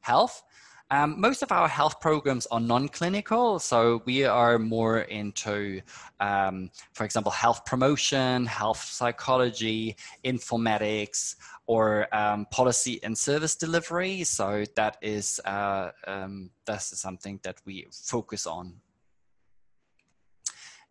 Health. 0.00 0.42
Um, 0.94 1.20
most 1.20 1.42
of 1.42 1.50
our 1.50 1.66
health 1.66 1.98
programs 1.98 2.46
are 2.52 2.60
non-clinical, 2.60 3.58
so 3.58 4.00
we 4.04 4.22
are 4.22 4.60
more 4.60 5.00
into, 5.00 5.80
um, 6.20 6.70
for 6.92 7.04
example, 7.04 7.32
health 7.32 7.64
promotion, 7.64 8.46
health 8.46 8.80
psychology, 8.80 9.96
informatics, 10.24 11.34
or 11.66 12.06
um, 12.14 12.46
policy 12.52 13.00
and 13.02 13.18
service 13.18 13.56
delivery. 13.56 14.22
So 14.22 14.64
that 14.76 14.96
is 15.02 15.40
uh, 15.44 15.90
um, 16.06 16.50
something 16.78 17.40
that 17.42 17.56
we 17.66 17.88
focus 17.90 18.46
on. 18.46 18.74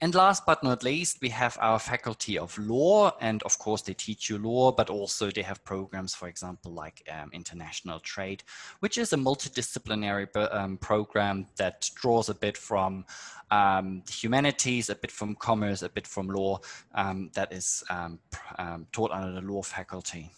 And 0.02 0.14
last 0.14 0.46
but 0.46 0.62
not 0.62 0.84
least, 0.84 1.18
we 1.20 1.28
have 1.30 1.58
our 1.60 1.80
faculty 1.80 2.38
of 2.38 2.56
law. 2.56 3.10
And 3.20 3.42
of 3.42 3.58
course, 3.58 3.82
they 3.82 3.94
teach 3.94 4.30
you 4.30 4.38
law, 4.38 4.70
but 4.70 4.90
also 4.90 5.30
they 5.30 5.42
have 5.42 5.64
programs, 5.64 6.14
for 6.14 6.28
example, 6.28 6.72
like 6.72 7.02
um, 7.10 7.30
international 7.32 7.98
trade, 7.98 8.44
which 8.78 8.96
is 8.96 9.12
a 9.12 9.16
multidisciplinary 9.16 10.28
um, 10.54 10.76
program 10.76 11.46
that 11.56 11.90
draws 11.96 12.28
a 12.28 12.34
bit 12.34 12.56
from 12.56 13.04
um, 13.50 14.02
humanities, 14.08 14.88
a 14.88 14.94
bit 14.94 15.10
from 15.10 15.34
commerce, 15.34 15.82
a 15.82 15.88
bit 15.88 16.06
from 16.06 16.28
law, 16.28 16.60
um, 16.94 17.30
that 17.34 17.52
is 17.52 17.82
um, 17.90 18.20
um, 18.58 18.86
taught 18.92 19.10
under 19.10 19.40
the 19.40 19.46
law 19.46 19.62
faculty. 19.62 20.30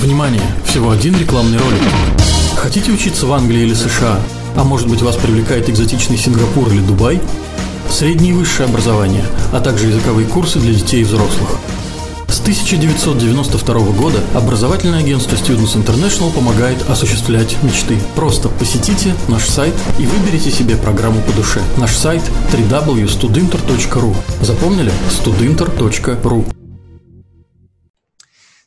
Внимание! 0.00 0.40
Всего 0.64 0.90
один 0.90 1.18
рекламный 1.18 1.58
ролик. 1.58 1.82
Хотите 2.56 2.92
учиться 2.92 3.26
в 3.26 3.32
Англии 3.32 3.62
или 3.62 3.74
США? 3.74 4.20
А 4.56 4.64
может 4.64 4.88
быть 4.88 5.02
вас 5.02 5.16
привлекает 5.16 5.68
экзотичный 5.68 6.16
Сингапур 6.16 6.68
или 6.68 6.80
Дубай? 6.80 7.20
Среднее 7.93 8.31
и 8.31 8.35
высшее 8.35 8.67
образование, 8.67 9.23
а 9.51 9.61
также 9.61 9.85
языковые 9.85 10.27
курсы 10.27 10.57
для 10.59 10.73
детей 10.73 11.01
и 11.01 11.03
взрослых. 11.03 11.59
С 12.27 12.39
1992 12.39 13.75
года 13.91 14.19
образовательное 14.33 14.97
агентство 14.97 15.35
Students 15.35 15.75
International 15.75 16.33
помогает 16.33 16.89
осуществлять 16.89 17.55
мечты. 17.61 17.99
Просто 18.15 18.49
посетите 18.49 19.13
наш 19.27 19.45
сайт 19.45 19.75
и 19.99 20.07
выберите 20.07 20.49
себе 20.49 20.75
программу 20.75 21.21
по 21.21 21.33
душе. 21.33 21.61
Наш 21.77 21.95
сайт 21.95 22.23
www.studinter.ru 22.51 24.15
Запомнили? 24.41 24.91
studinter.ru 25.11 26.51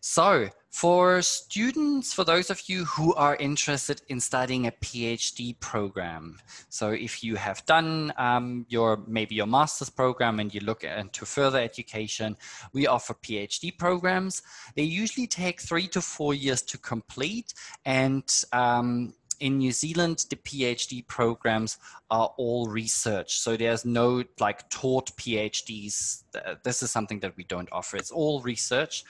So, 0.00 0.48
For 0.76 1.22
students, 1.22 2.12
for 2.12 2.22
those 2.22 2.50
of 2.50 2.68
you 2.68 2.84
who 2.84 3.14
are 3.14 3.34
interested 3.36 4.02
in 4.08 4.20
studying 4.20 4.66
a 4.66 4.72
PhD 4.72 5.58
program, 5.58 6.38
so 6.68 6.90
if 6.90 7.24
you 7.24 7.36
have 7.36 7.64
done 7.64 8.12
um, 8.18 8.66
your 8.68 8.98
maybe 9.06 9.34
your 9.34 9.46
master's 9.46 9.88
program 9.88 10.38
and 10.38 10.52
you 10.52 10.60
look 10.60 10.84
into 10.84 11.24
further 11.24 11.58
education, 11.58 12.36
we 12.74 12.86
offer 12.86 13.14
PhD 13.14 13.78
programs. 13.78 14.42
They 14.74 14.82
usually 14.82 15.26
take 15.26 15.62
three 15.62 15.88
to 15.88 16.02
four 16.02 16.34
years 16.34 16.60
to 16.64 16.76
complete, 16.76 17.54
and 17.86 18.30
um, 18.52 19.14
in 19.40 19.58
New 19.58 19.72
Zealand, 19.72 20.26
the 20.30 20.36
PhD 20.36 21.06
programs 21.06 21.78
are 22.10 22.32
all 22.36 22.66
research. 22.66 23.38
So 23.38 23.56
there's 23.56 23.84
no 23.84 24.24
like 24.40 24.68
taught 24.70 25.16
PhDs. 25.16 26.22
This 26.62 26.82
is 26.82 26.90
something 26.90 27.20
that 27.20 27.36
we 27.36 27.44
don't 27.44 27.68
offer. 27.72 27.96
It's 27.96 28.10
all 28.10 28.40
research. 28.40 29.04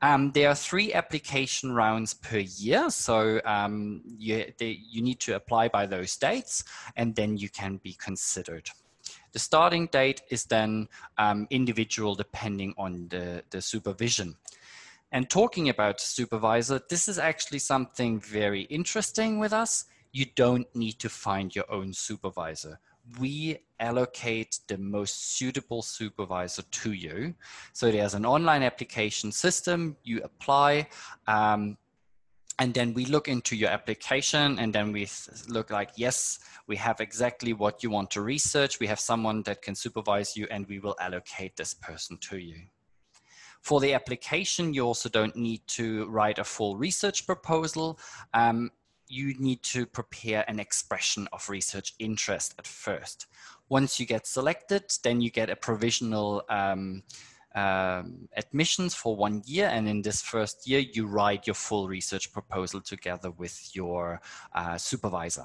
Um, 0.00 0.32
there 0.32 0.48
are 0.48 0.54
three 0.54 0.92
application 0.92 1.72
rounds 1.72 2.14
per 2.14 2.38
year. 2.38 2.90
So 2.90 3.40
um, 3.44 4.02
you, 4.18 4.52
they, 4.58 4.78
you 4.88 5.02
need 5.02 5.20
to 5.20 5.36
apply 5.36 5.68
by 5.68 5.86
those 5.86 6.16
dates 6.16 6.64
and 6.96 7.14
then 7.14 7.36
you 7.36 7.48
can 7.48 7.78
be 7.82 7.94
considered. 7.94 8.70
The 9.32 9.38
starting 9.38 9.86
date 9.86 10.22
is 10.28 10.44
then 10.44 10.88
um, 11.16 11.46
individual 11.50 12.14
depending 12.14 12.74
on 12.76 13.08
the, 13.08 13.42
the 13.50 13.62
supervision. 13.62 14.36
And 15.12 15.28
talking 15.28 15.68
about 15.68 16.00
supervisor, 16.00 16.80
this 16.88 17.06
is 17.06 17.18
actually 17.18 17.58
something 17.58 18.18
very 18.18 18.62
interesting 18.62 19.38
with 19.38 19.52
us. 19.52 19.84
You 20.10 20.26
don't 20.34 20.66
need 20.74 20.98
to 21.00 21.10
find 21.10 21.54
your 21.54 21.70
own 21.70 21.92
supervisor. 21.92 22.80
We 23.20 23.58
allocate 23.78 24.60
the 24.68 24.78
most 24.78 25.36
suitable 25.36 25.82
supervisor 25.82 26.62
to 26.62 26.92
you. 26.92 27.34
So 27.74 27.90
there's 27.90 28.14
an 28.14 28.24
online 28.24 28.62
application 28.62 29.32
system, 29.32 29.96
you 30.02 30.22
apply, 30.22 30.88
um, 31.26 31.76
and 32.58 32.72
then 32.72 32.94
we 32.94 33.04
look 33.06 33.28
into 33.28 33.56
your 33.56 33.70
application 33.70 34.58
and 34.58 34.72
then 34.72 34.92
we 34.92 35.08
look 35.48 35.70
like, 35.70 35.90
yes, 35.96 36.38
we 36.66 36.76
have 36.76 37.00
exactly 37.00 37.52
what 37.52 37.82
you 37.82 37.90
want 37.90 38.10
to 38.12 38.22
research. 38.22 38.78
We 38.78 38.86
have 38.86 39.00
someone 39.00 39.42
that 39.42 39.62
can 39.62 39.74
supervise 39.74 40.36
you 40.36 40.46
and 40.50 40.66
we 40.68 40.78
will 40.78 40.96
allocate 41.00 41.56
this 41.56 41.74
person 41.74 42.18
to 42.28 42.38
you. 42.38 42.56
For 43.62 43.80
the 43.80 43.94
application, 43.94 44.74
you 44.74 44.82
also 44.84 45.08
don't 45.08 45.36
need 45.36 45.62
to 45.68 46.06
write 46.06 46.40
a 46.40 46.44
full 46.44 46.76
research 46.76 47.26
proposal. 47.26 47.98
Um, 48.34 48.72
you 49.06 49.34
need 49.38 49.62
to 49.62 49.86
prepare 49.86 50.44
an 50.48 50.58
expression 50.58 51.28
of 51.32 51.48
research 51.48 51.94
interest 52.00 52.54
at 52.58 52.66
first. 52.66 53.26
Once 53.68 54.00
you 54.00 54.06
get 54.06 54.26
selected, 54.26 54.84
then 55.04 55.20
you 55.20 55.30
get 55.30 55.48
a 55.48 55.54
provisional 55.54 56.42
um, 56.48 57.04
um, 57.54 58.28
admissions 58.36 58.96
for 58.96 59.14
one 59.14 59.42
year. 59.46 59.68
And 59.68 59.88
in 59.88 60.02
this 60.02 60.22
first 60.22 60.66
year, 60.66 60.80
you 60.80 61.06
write 61.06 61.46
your 61.46 61.54
full 61.54 61.86
research 61.86 62.32
proposal 62.32 62.80
together 62.80 63.30
with 63.30 63.76
your 63.76 64.20
uh, 64.54 64.76
supervisor. 64.76 65.44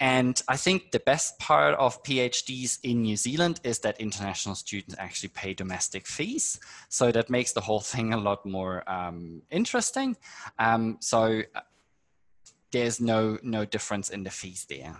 And 0.00 0.40
I 0.48 0.56
think 0.56 0.90
the 0.90 1.00
best 1.00 1.38
part 1.38 1.74
of 1.78 2.02
PhDs 2.02 2.78
in 2.82 3.02
New 3.02 3.16
Zealand 3.16 3.60
is 3.62 3.78
that 3.80 4.00
international 4.00 4.54
students 4.54 4.96
actually 4.98 5.28
pay 5.30 5.54
domestic 5.54 6.06
fees. 6.06 6.58
So 6.88 7.12
that 7.12 7.30
makes 7.30 7.52
the 7.52 7.60
whole 7.60 7.80
thing 7.92 8.12
a 8.12 8.18
lot 8.18 8.44
more 8.44 8.88
um, 8.90 9.42
interesting. 9.50 10.16
Um, 10.58 10.98
so 11.00 11.42
uh, 11.54 11.60
there's 12.72 13.00
no, 13.00 13.38
no 13.42 13.64
difference 13.64 14.10
in 14.10 14.24
the 14.24 14.30
fees 14.30 14.66
there. 14.68 14.96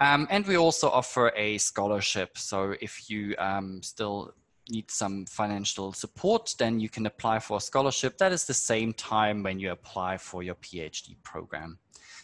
Um, 0.00 0.26
and 0.30 0.46
we 0.46 0.56
also 0.56 0.90
offer 0.90 1.32
a 1.36 1.58
scholarship. 1.58 2.36
So 2.36 2.74
if 2.80 3.08
you 3.08 3.34
um, 3.38 3.82
still 3.82 4.34
need 4.68 4.90
some 4.90 5.26
financial 5.26 5.92
support, 5.92 6.54
then 6.58 6.80
you 6.80 6.88
can 6.88 7.06
apply 7.06 7.38
for 7.38 7.58
a 7.58 7.60
scholarship. 7.60 8.18
That 8.18 8.32
is 8.32 8.44
the 8.44 8.54
same 8.54 8.92
time 8.92 9.42
when 9.42 9.58
you 9.58 9.72
apply 9.72 10.16
for 10.18 10.42
your 10.42 10.54
PhD 10.56 11.16
program. 11.22 11.78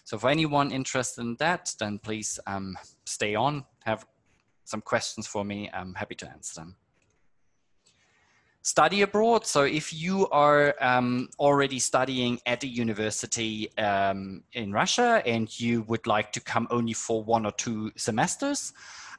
So 0.04 0.18
for 0.18 0.30
anyone 0.30 0.72
interested 0.72 1.20
in 1.20 1.36
that, 1.36 1.74
then 1.78 1.98
please 1.98 2.40
um, 2.46 2.76
stay 3.04 3.34
on, 3.34 3.64
have 3.84 4.06
some 4.64 4.80
questions 4.80 5.26
for 5.26 5.44
me. 5.44 5.70
I'm 5.72 5.94
happy 5.94 6.14
to 6.16 6.28
answer 6.28 6.60
them. 6.60 6.76
Study 8.62 9.00
abroad. 9.02 9.46
So 9.46 9.62
if 9.64 9.92
you 9.92 10.28
are 10.28 10.74
um, 10.80 11.28
already 11.38 11.78
studying 11.78 12.40
at 12.44 12.62
a 12.62 12.66
university 12.66 13.74
um, 13.78 14.42
in 14.52 14.70
Russia 14.70 15.22
and 15.24 15.48
you 15.58 15.82
would 15.82 16.06
like 16.06 16.30
to 16.32 16.40
come 16.40 16.68
only 16.70 16.92
for 16.92 17.24
one 17.24 17.46
or 17.46 17.52
two 17.52 17.90
semesters, 17.96 18.74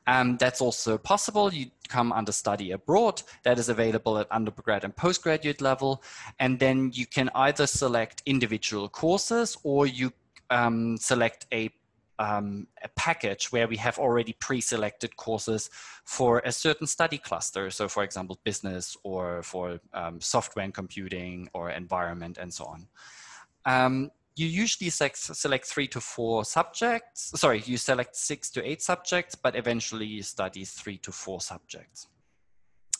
um, 0.07 0.37
that's 0.37 0.61
also 0.61 0.97
possible. 0.97 1.53
You 1.53 1.67
come 1.87 2.11
under 2.11 2.31
study 2.31 2.71
abroad. 2.71 3.21
That 3.43 3.59
is 3.59 3.69
available 3.69 4.17
at 4.17 4.27
undergrad 4.31 4.83
and 4.83 4.95
postgraduate 4.95 5.61
level. 5.61 6.03
And 6.39 6.59
then 6.59 6.91
you 6.93 7.05
can 7.05 7.29
either 7.35 7.67
select 7.67 8.23
individual 8.25 8.89
courses 8.89 9.57
or 9.63 9.85
you 9.85 10.11
um, 10.49 10.97
select 10.97 11.45
a, 11.53 11.69
um, 12.17 12.67
a 12.83 12.87
package 12.89 13.51
where 13.51 13.67
we 13.67 13.77
have 13.77 13.99
already 13.99 14.33
pre-selected 14.33 15.15
courses 15.17 15.69
for 16.03 16.41
a 16.45 16.51
certain 16.51 16.87
study 16.87 17.17
cluster. 17.17 17.69
So 17.69 17.87
for 17.87 18.03
example, 18.03 18.39
business 18.43 18.97
or 19.03 19.43
for 19.43 19.79
um, 19.93 20.19
software 20.19 20.65
and 20.65 20.73
computing 20.73 21.47
or 21.53 21.69
environment 21.69 22.37
and 22.39 22.51
so 22.51 22.65
on. 22.65 22.87
Um, 23.65 24.11
you 24.35 24.47
usually 24.47 24.89
select 24.89 25.65
three 25.65 25.87
to 25.87 25.99
four 25.99 26.45
subjects. 26.45 27.31
Sorry, 27.39 27.61
you 27.65 27.77
select 27.77 28.15
six 28.15 28.49
to 28.51 28.67
eight 28.67 28.81
subjects, 28.81 29.35
but 29.35 29.55
eventually 29.55 30.05
you 30.05 30.23
study 30.23 30.63
three 30.65 30.97
to 30.99 31.11
four 31.11 31.41
subjects. 31.41 32.07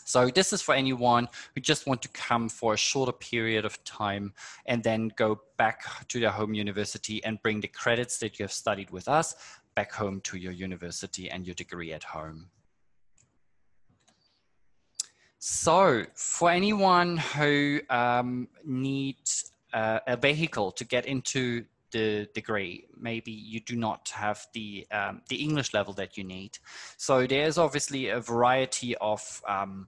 So 0.04 0.28
this 0.28 0.52
is 0.52 0.62
for 0.62 0.76
anyone 0.76 1.30
who 1.56 1.62
just 1.62 1.88
want 1.88 2.02
to 2.02 2.10
come 2.10 2.50
for 2.50 2.74
a 2.74 2.78
shorter 2.78 3.14
period 3.14 3.64
of 3.64 3.82
time 3.86 4.34
and 4.66 4.84
then 4.84 5.10
go 5.16 5.40
back 5.58 6.06
to 6.10 6.20
their 6.20 6.32
home 6.32 6.54
university 6.54 7.24
and 7.24 7.42
bring 7.42 7.62
the 7.62 7.70
credits 7.70 8.18
that 8.18 8.38
you 8.38 8.44
have 8.44 8.52
studied 8.52 8.90
with 8.90 9.08
us 9.08 9.36
back 9.74 9.94
home 9.94 10.20
to 10.22 10.38
your 10.38 10.52
university 10.52 11.30
and 11.30 11.46
your 11.48 11.56
degree 11.56 11.94
at 11.94 12.04
home. 12.04 12.50
So 15.40 16.06
for 16.14 16.52
anyone 16.52 17.18
who 17.18 17.80
um, 17.90 18.50
needs 18.66 19.52
uh, 19.74 20.00
a 20.08 20.18
vehicle 20.18 20.72
to 20.74 20.86
get 20.86 21.06
into 21.06 21.66
the 21.92 22.28
degree. 22.34 22.86
Maybe 22.98 23.32
you 23.32 23.60
do 23.60 23.76
not 23.76 24.10
have 24.16 24.48
the 24.54 24.88
um, 24.92 25.22
the 25.30 25.38
English 25.38 25.74
level 25.74 25.94
that 25.94 26.18
you 26.18 26.24
need. 26.24 26.58
So 26.98 27.28
there's 27.28 27.58
obviously 27.58 28.08
a 28.10 28.20
variety 28.20 28.96
of 28.98 29.42
um, 29.48 29.88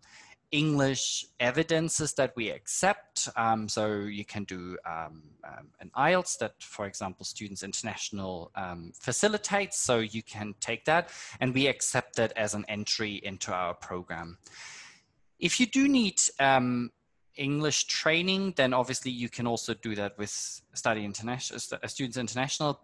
English 0.54 1.26
evidences 1.40 2.14
that 2.14 2.34
we 2.36 2.52
accept. 2.52 3.28
Um, 3.36 3.68
so 3.68 4.02
you 4.02 4.24
can 4.24 4.44
do 4.44 4.78
um, 4.86 5.24
um, 5.44 5.70
an 5.80 5.90
IELTS 5.98 6.38
that, 6.38 6.54
for 6.62 6.86
example, 6.86 7.26
Students 7.26 7.64
International 7.64 8.52
um, 8.56 8.94
facilitates. 8.94 9.80
So 9.80 10.00
you 10.00 10.22
can 10.22 10.54
take 10.60 10.86
that 10.86 11.10
and 11.40 11.56
we 11.56 11.66
accept 11.68 12.18
that 12.18 12.34
as 12.38 12.54
an 12.54 12.66
entry 12.68 13.16
into 13.24 13.52
our 13.52 13.74
program. 13.74 14.38
If 15.40 15.60
you 15.60 15.66
do 15.66 15.88
need 15.88 16.22
English 17.36 17.86
training, 17.86 18.54
then 18.56 18.74
obviously 18.74 19.12
you 19.12 19.30
can 19.30 19.48
also 19.48 19.74
do 19.74 19.96
that 19.96 20.18
with 20.18 20.62
Study 20.74 21.04
International, 21.04 21.60
uh, 21.82 21.88
Students 21.88 22.18
International. 22.18 22.80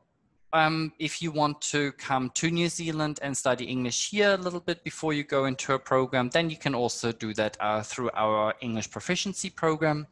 Um, 0.52 0.94
if 0.98 1.22
you 1.22 1.32
want 1.32 1.62
to 1.62 1.92
come 1.94 2.32
to 2.32 2.50
New 2.50 2.70
Zealand 2.70 3.20
and 3.22 3.38
study 3.38 3.66
English 3.66 4.10
here 4.10 4.34
a 4.34 4.38
little 4.38 4.60
bit 4.60 4.84
before 4.84 5.14
you 5.14 5.24
go 5.24 5.46
into 5.46 5.74
a 5.74 5.80
program, 5.80 6.30
then 6.30 6.50
you 6.50 6.58
can 6.58 6.74
also 6.74 7.12
do 7.12 7.34
that 7.36 7.56
uh, 7.60 7.84
through 7.84 8.10
our 8.16 8.56
English 8.62 8.90
proficiency 8.90 9.52
program. 9.52 10.08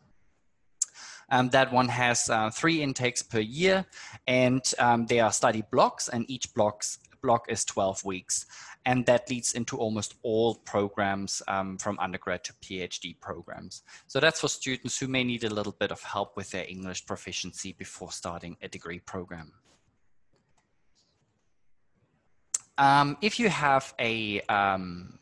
Um, 1.29 1.50
that 1.50 1.74
one 1.74 1.89
has 1.89 2.29
uh, 2.29 2.50
three 2.51 2.82
intakes 2.82 3.22
per 3.22 3.39
year 3.39 3.86
and 4.27 4.62
um, 4.79 5.08
they 5.08 5.20
are 5.20 5.32
study 5.32 5.63
blocks 5.72 6.08
and 6.08 6.29
each 6.29 6.53
blocks 6.53 7.00
block 7.22 7.46
is 7.50 7.65
12 7.65 8.06
weeks. 8.06 8.46
And 8.88 9.06
that 9.06 9.29
leads 9.29 9.53
into 9.53 9.77
almost 9.77 10.15
all 10.24 10.56
programs 10.56 11.41
um, 11.50 11.77
from 11.77 12.00
undergrad 12.00 12.46
to 12.46 12.53
PhD 12.53 13.20
programs. 13.20 13.84
So 14.08 14.22
that's 14.22 14.39
for 14.39 14.48
students 14.48 14.98
who 14.98 15.10
may 15.10 15.25
need 15.25 15.44
a 15.44 15.50
little 15.50 15.75
bit 15.77 15.91
of 15.91 16.01
help 16.01 16.38
with 16.38 16.51
their 16.51 16.65
English 16.67 17.06
proficiency 17.06 17.74
before 17.74 18.13
starting 18.13 18.56
a 18.62 18.69
degree 18.69 19.00
program. 19.00 19.52
Um, 22.78 23.17
if 23.21 23.39
you 23.41 23.50
have 23.50 23.93
a 24.00 24.39
um, 24.41 25.19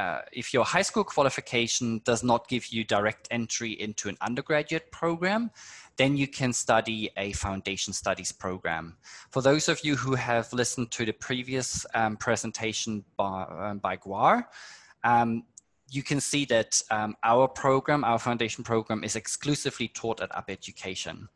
uh, 0.00 0.22
if 0.32 0.54
your 0.54 0.64
high 0.64 0.80
school 0.82 1.04
qualification 1.04 2.00
does 2.04 2.22
not 2.22 2.48
give 2.48 2.68
you 2.68 2.82
direct 2.84 3.28
entry 3.30 3.72
into 3.72 4.08
an 4.08 4.16
undergraduate 4.22 4.90
program, 4.90 5.50
then 5.96 6.16
you 6.16 6.26
can 6.26 6.54
study 6.54 7.10
a 7.18 7.32
foundation 7.32 7.92
studies 7.92 8.32
program. 8.32 8.96
For 9.30 9.42
those 9.42 9.68
of 9.68 9.84
you 9.84 9.96
who 9.96 10.14
have 10.14 10.50
listened 10.54 10.90
to 10.92 11.04
the 11.04 11.12
previous 11.12 11.84
um, 11.94 12.16
presentation 12.16 13.04
by, 13.18 13.42
um, 13.42 13.78
by 13.78 13.98
um, 15.04 15.42
you 15.90 16.02
can 16.02 16.20
see 16.20 16.46
that 16.46 16.80
um, 16.90 17.14
our 17.22 17.46
program, 17.46 18.02
our 18.02 18.18
foundation 18.18 18.64
program 18.64 19.04
is 19.04 19.16
exclusively 19.16 19.88
taught 19.88 20.22
at 20.22 20.34
UP 20.34 20.48
Education. 20.48 21.28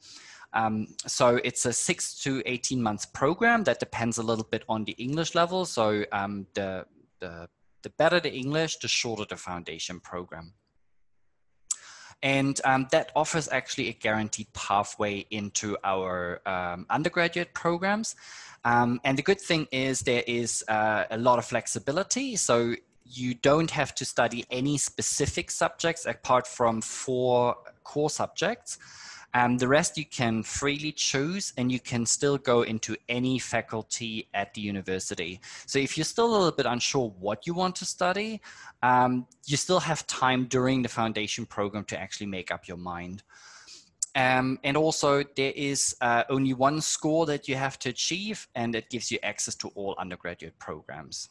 Um, 0.54 0.86
so 1.06 1.38
it's 1.44 1.66
a 1.66 1.72
six 1.72 2.22
to 2.22 2.42
18 2.46 2.80
months 2.82 3.04
program 3.04 3.64
that 3.64 3.78
depends 3.78 4.16
a 4.16 4.22
little 4.22 4.46
bit 4.50 4.64
on 4.70 4.84
the 4.84 4.92
English 4.92 5.34
level. 5.34 5.66
So 5.66 6.04
um, 6.12 6.46
the, 6.54 6.86
the, 7.20 7.48
the 7.84 7.90
better 7.90 8.18
the 8.18 8.32
English, 8.32 8.78
the 8.78 8.88
shorter 8.88 9.24
the 9.28 9.36
foundation 9.36 10.00
program. 10.00 10.54
And 12.22 12.58
um, 12.64 12.88
that 12.90 13.12
offers 13.14 13.48
actually 13.48 13.88
a 13.90 13.92
guaranteed 13.92 14.52
pathway 14.54 15.26
into 15.30 15.76
our 15.84 16.40
um, 16.46 16.86
undergraduate 16.88 17.52
programs. 17.54 18.16
Um, 18.64 19.00
and 19.04 19.18
the 19.18 19.22
good 19.22 19.40
thing 19.40 19.68
is 19.70 20.00
there 20.00 20.24
is 20.26 20.64
uh, 20.66 21.04
a 21.10 21.18
lot 21.18 21.38
of 21.38 21.44
flexibility. 21.44 22.34
So 22.36 22.74
you 23.04 23.34
don't 23.34 23.70
have 23.70 23.94
to 23.96 24.04
study 24.04 24.46
any 24.50 24.78
specific 24.78 25.50
subjects 25.50 26.06
apart 26.06 26.46
from 26.46 26.80
four 26.80 27.56
core 27.84 28.10
subjects. 28.10 28.78
Um, 29.34 29.58
the 29.58 29.66
rest 29.66 29.98
you 29.98 30.06
can 30.06 30.44
freely 30.44 30.92
choose 30.92 31.52
and 31.56 31.70
you 31.70 31.80
can 31.80 32.06
still 32.06 32.38
go 32.38 32.62
into 32.62 32.96
any 33.08 33.40
faculty 33.40 34.28
at 34.32 34.54
the 34.54 34.60
university. 34.60 35.40
So 35.66 35.80
if 35.80 35.98
you're 35.98 36.04
still 36.04 36.26
a 36.26 36.32
little 36.32 36.52
bit 36.52 36.66
unsure 36.66 37.12
what 37.18 37.44
you 37.44 37.52
want 37.52 37.74
to 37.76 37.84
study, 37.84 38.40
um, 38.82 39.26
you 39.44 39.56
still 39.56 39.80
have 39.80 40.06
time 40.06 40.44
during 40.44 40.82
the 40.82 40.88
foundation 40.88 41.46
program 41.46 41.84
to 41.86 42.00
actually 42.00 42.26
make 42.26 42.52
up 42.52 42.68
your 42.68 42.76
mind. 42.76 43.24
Um, 44.14 44.60
and 44.62 44.76
also 44.76 45.24
there 45.36 45.52
is 45.56 45.96
uh, 46.00 46.22
only 46.30 46.54
one 46.54 46.80
score 46.80 47.26
that 47.26 47.48
you 47.48 47.56
have 47.56 47.76
to 47.80 47.88
achieve 47.88 48.46
and 48.54 48.76
it 48.76 48.88
gives 48.88 49.10
you 49.10 49.18
access 49.24 49.56
to 49.56 49.68
all 49.74 49.96
undergraduate 49.98 50.56
programs. 50.60 51.30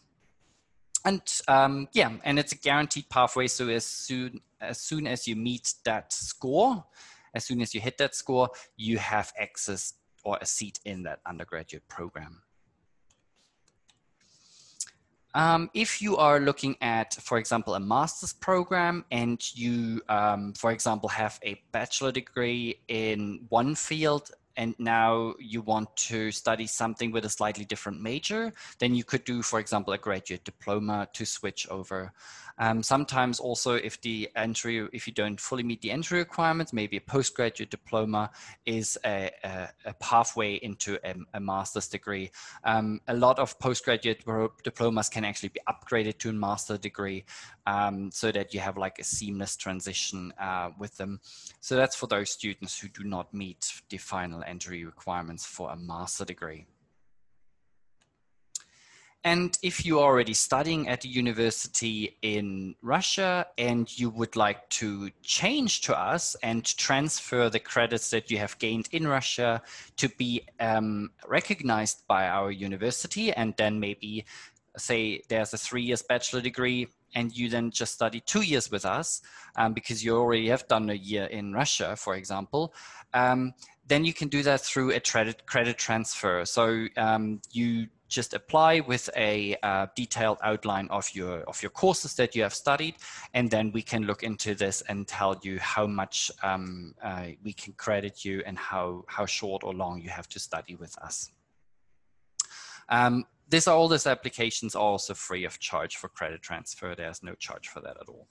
And 1.05 1.21
um, 1.47 1.87
yeah, 1.93 2.11
and 2.23 2.39
it's 2.39 2.51
a 2.51 2.57
guaranteed 2.57 3.09
pathway. 3.09 3.47
So 3.47 3.69
as 3.69 3.85
soon 3.85 4.41
as 4.61 4.79
soon 4.79 5.05
as 5.07 5.27
you 5.27 5.35
meet 5.35 5.73
that 5.83 6.13
score, 6.13 6.85
as 7.33 7.45
soon 7.45 7.61
as 7.61 7.73
you 7.73 7.81
hit 7.81 7.97
that 7.97 8.15
score, 8.15 8.49
you 8.77 8.97
have 8.97 9.33
access 9.39 9.93
or 10.23 10.37
a 10.41 10.45
seat 10.45 10.79
in 10.85 11.03
that 11.03 11.19
undergraduate 11.25 11.87
program. 11.87 12.41
Um, 15.35 15.71
if 15.73 15.99
you 16.01 16.15
are 16.17 16.39
looking 16.39 16.75
at, 16.79 17.15
for 17.15 17.39
example, 17.39 17.73
a 17.73 17.79
master's 17.79 18.33
program 18.33 19.03
and 19.09 19.41
you, 19.55 20.01
um, 20.07 20.53
for 20.53 20.71
example, 20.71 21.09
have 21.09 21.39
a 21.43 21.59
bachelor 21.71 22.11
degree 22.11 22.79
in 22.87 23.45
one 23.49 23.73
field 23.73 24.29
and 24.55 24.75
now 24.77 25.33
you 25.39 25.61
want 25.61 25.95
to 25.95 26.31
study 26.31 26.67
something 26.67 27.11
with 27.11 27.25
a 27.25 27.29
slightly 27.29 27.65
different 27.65 27.99
major, 27.99 28.53
then 28.77 28.93
you 28.93 29.03
could 29.03 29.23
do, 29.23 29.41
for 29.41 29.59
example, 29.59 29.93
a 29.93 29.97
graduate 29.97 30.43
diploma 30.43 31.07
to 31.13 31.25
switch 31.25 31.67
over. 31.69 32.13
Um, 32.57 32.83
sometimes 32.83 33.39
also 33.39 33.73
if 33.73 33.99
the 34.01 34.29
entry, 34.35 34.87
if 34.93 35.07
you 35.07 35.13
don't 35.13 35.39
fully 35.39 35.63
meet 35.63 35.81
the 35.81 35.91
entry 35.91 36.19
requirements, 36.19 36.73
maybe 36.73 36.97
a 36.97 37.01
postgraduate 37.01 37.69
diploma 37.69 38.31
is 38.65 38.97
a, 39.05 39.31
a, 39.43 39.69
a 39.85 39.93
pathway 39.95 40.55
into 40.55 40.97
a, 41.03 41.15
a 41.33 41.39
master's 41.39 41.87
degree. 41.87 42.31
Um, 42.63 43.01
a 43.07 43.13
lot 43.13 43.39
of 43.39 43.57
postgraduate 43.59 44.23
diplomas 44.63 45.09
can 45.09 45.25
actually 45.25 45.49
be 45.49 45.59
upgraded 45.67 46.19
to 46.19 46.29
a 46.29 46.33
master 46.33 46.77
degree 46.77 47.25
um, 47.65 48.11
so 48.11 48.31
that 48.31 48.53
you 48.53 48.59
have 48.59 48.77
like 48.77 48.99
a 48.99 49.03
seamless 49.03 49.55
transition 49.55 50.33
uh, 50.39 50.69
with 50.77 50.97
them. 50.97 51.19
So 51.59 51.75
that's 51.75 51.95
for 51.95 52.07
those 52.07 52.29
students 52.29 52.79
who 52.79 52.87
do 52.89 53.03
not 53.03 53.33
meet 53.33 53.81
the 53.89 53.97
final 53.97 54.43
entry 54.45 54.85
requirements 54.85 55.45
for 55.45 55.71
a 55.71 55.75
master 55.75 56.25
degree. 56.25 56.65
And 59.25 59.57
if 59.61 59.85
you're 59.85 60.03
already 60.03 60.33
studying 60.33 60.89
at 60.89 61.05
a 61.05 61.07
university 61.07 62.17
in 62.21 62.75
Russia 62.81 63.47
and 63.57 63.87
you 63.97 64.09
would 64.09 64.35
like 64.35 64.67
to 64.71 65.11
change 65.21 65.81
to 65.81 65.97
us 65.97 66.35
and 66.43 66.65
transfer 66.65 67.49
the 67.49 67.59
credits 67.59 68.09
that 68.09 68.29
you 68.29 68.37
have 68.39 68.59
gained 68.59 68.89
in 68.91 69.07
Russia 69.07 69.61
to 69.95 70.09
be 70.09 70.45
um, 70.59 71.11
recognized 71.25 72.05
by 72.05 72.27
our 72.27 72.51
university, 72.51 73.31
and 73.31 73.53
then 73.57 73.79
maybe 73.79 74.25
say 74.77 75.21
there's 75.29 75.53
a 75.53 75.57
three 75.57 75.83
years 75.83 76.01
bachelor 76.01 76.41
degree 76.41 76.87
and 77.15 77.31
you 77.37 77.47
then 77.47 77.71
just 77.71 77.93
study 77.93 78.19
two 78.19 78.41
years 78.41 78.71
with 78.71 78.85
us 78.85 79.21
um, 79.55 79.73
because 79.73 80.03
you 80.03 80.17
already 80.17 80.49
have 80.49 80.67
done 80.67 80.89
a 80.89 80.95
year 80.95 81.25
in 81.25 81.53
Russia, 81.53 81.95
for 81.95 82.15
example, 82.15 82.73
um, 83.13 83.53
then 83.87 84.03
you 84.03 84.13
can 84.13 84.27
do 84.29 84.41
that 84.43 84.61
through 84.61 84.91
a 84.91 84.99
credit 84.99 85.45
credit 85.45 85.77
transfer. 85.77 86.43
So 86.45 86.87
um, 86.97 87.41
you 87.51 87.87
just 88.13 88.33
apply 88.33 88.79
with 88.81 89.09
a 89.15 89.55
uh, 89.63 89.87
detailed 89.95 90.37
outline 90.43 90.87
of 90.89 91.09
your 91.13 91.39
of 91.41 91.61
your 91.63 91.71
courses 91.71 92.13
that 92.15 92.35
you 92.35 92.43
have 92.43 92.53
studied, 92.53 92.95
and 93.33 93.49
then 93.49 93.71
we 93.71 93.81
can 93.81 94.03
look 94.03 94.23
into 94.23 94.53
this 94.55 94.83
and 94.87 95.07
tell 95.07 95.39
you 95.43 95.59
how 95.59 95.87
much 95.87 96.31
um, 96.43 96.93
uh, 97.01 97.27
we 97.43 97.53
can 97.53 97.73
credit 97.73 98.23
you 98.23 98.43
and 98.45 98.57
how 98.57 99.03
how 99.07 99.25
short 99.25 99.63
or 99.63 99.73
long 99.73 100.01
you 100.01 100.09
have 100.09 100.27
to 100.29 100.39
study 100.39 100.75
with 100.75 100.97
us. 100.99 101.31
Um, 102.89 103.25
these 103.49 103.67
are 103.67 103.75
all 103.75 103.87
these 103.87 104.07
applications 104.07 104.75
are 104.75 104.83
also 104.83 105.13
free 105.13 105.45
of 105.45 105.59
charge 105.59 105.97
for 105.97 106.07
credit 106.09 106.41
transfer. 106.41 106.95
There's 106.95 107.23
no 107.23 107.33
charge 107.33 107.67
for 107.67 107.81
that 107.81 107.97
at 108.01 108.07
all. 108.07 108.27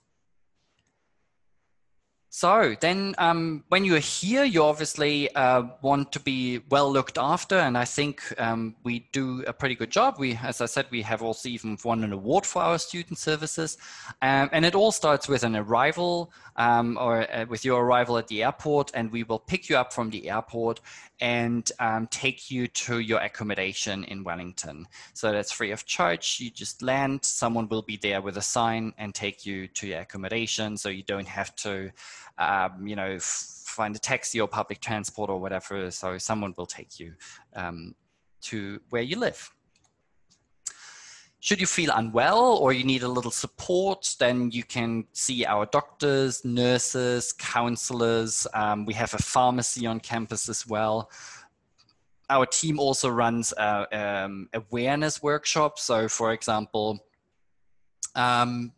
So 2.34 2.74
then 2.80 3.14
um, 3.18 3.62
when 3.68 3.84
you're 3.84 3.98
here, 3.98 4.42
you 4.42 4.64
obviously 4.64 5.30
uh, 5.34 5.64
want 5.82 6.12
to 6.12 6.18
be 6.18 6.60
well 6.70 6.90
looked 6.90 7.18
after. 7.18 7.56
And 7.58 7.76
I 7.76 7.84
think 7.84 8.22
um, 8.38 8.74
we 8.84 9.06
do 9.12 9.44
a 9.46 9.52
pretty 9.52 9.74
good 9.74 9.90
job. 9.90 10.16
We, 10.18 10.38
as 10.42 10.62
I 10.62 10.66
said, 10.66 10.86
we 10.90 11.02
have 11.02 11.20
also 11.20 11.50
even 11.50 11.76
won 11.84 12.02
an 12.02 12.10
award 12.10 12.46
for 12.46 12.62
our 12.62 12.78
student 12.78 13.18
services. 13.18 13.76
Um, 14.22 14.48
and 14.50 14.64
it 14.64 14.74
all 14.74 14.92
starts 14.92 15.28
with 15.28 15.44
an 15.44 15.56
arrival 15.56 16.32
um, 16.56 16.96
or 16.98 17.30
uh, 17.30 17.44
with 17.50 17.66
your 17.66 17.84
arrival 17.84 18.16
at 18.16 18.28
the 18.28 18.44
airport. 18.44 18.92
And 18.94 19.12
we 19.12 19.24
will 19.24 19.38
pick 19.38 19.68
you 19.68 19.76
up 19.76 19.92
from 19.92 20.08
the 20.08 20.30
airport 20.30 20.80
and 21.20 21.70
um, 21.80 22.08
take 22.08 22.50
you 22.50 22.66
to 22.66 22.98
your 22.98 23.20
accommodation 23.20 24.04
in 24.04 24.24
Wellington. 24.24 24.88
So 25.12 25.32
that's 25.32 25.52
free 25.52 25.70
of 25.70 25.84
charge. 25.84 26.38
You 26.40 26.50
just 26.50 26.82
land, 26.82 27.26
someone 27.26 27.68
will 27.68 27.82
be 27.82 27.98
there 27.98 28.22
with 28.22 28.38
a 28.38 28.42
sign 28.42 28.94
and 28.96 29.14
take 29.14 29.44
you 29.44 29.68
to 29.68 29.86
your 29.86 30.00
accommodation. 30.00 30.78
So 30.78 30.88
you 30.88 31.04
don't 31.04 31.28
have 31.28 31.54
to 31.56 31.92
um, 32.38 32.86
you 32.86 32.96
know, 32.96 33.18
find 33.20 33.96
a 33.96 33.98
taxi 33.98 34.40
or 34.40 34.48
public 34.48 34.80
transport 34.80 35.30
or 35.30 35.40
whatever. 35.40 35.90
So 35.90 36.18
someone 36.18 36.54
will 36.56 36.66
take 36.66 37.00
you 37.00 37.14
um, 37.54 37.94
to 38.42 38.80
where 38.90 39.02
you 39.02 39.18
live. 39.18 39.50
Should 41.40 41.60
you 41.60 41.66
feel 41.66 41.90
unwell 41.92 42.58
or 42.58 42.72
you 42.72 42.84
need 42.84 43.02
a 43.02 43.08
little 43.08 43.32
support, 43.32 44.14
then 44.20 44.52
you 44.52 44.62
can 44.62 45.06
see 45.12 45.44
our 45.44 45.66
doctors, 45.66 46.44
nurses, 46.44 47.32
counselors. 47.32 48.46
Um, 48.54 48.86
we 48.86 48.94
have 48.94 49.12
a 49.12 49.18
pharmacy 49.18 49.84
on 49.84 49.98
campus 49.98 50.48
as 50.48 50.64
well. 50.68 51.10
Our 52.30 52.46
team 52.46 52.78
also 52.78 53.08
runs 53.08 53.52
uh, 53.54 53.86
um, 53.90 54.50
awareness 54.54 55.20
workshops. 55.20 55.82
So, 55.82 56.06
for 56.08 56.32
example, 56.32 57.04
um, 58.14 58.72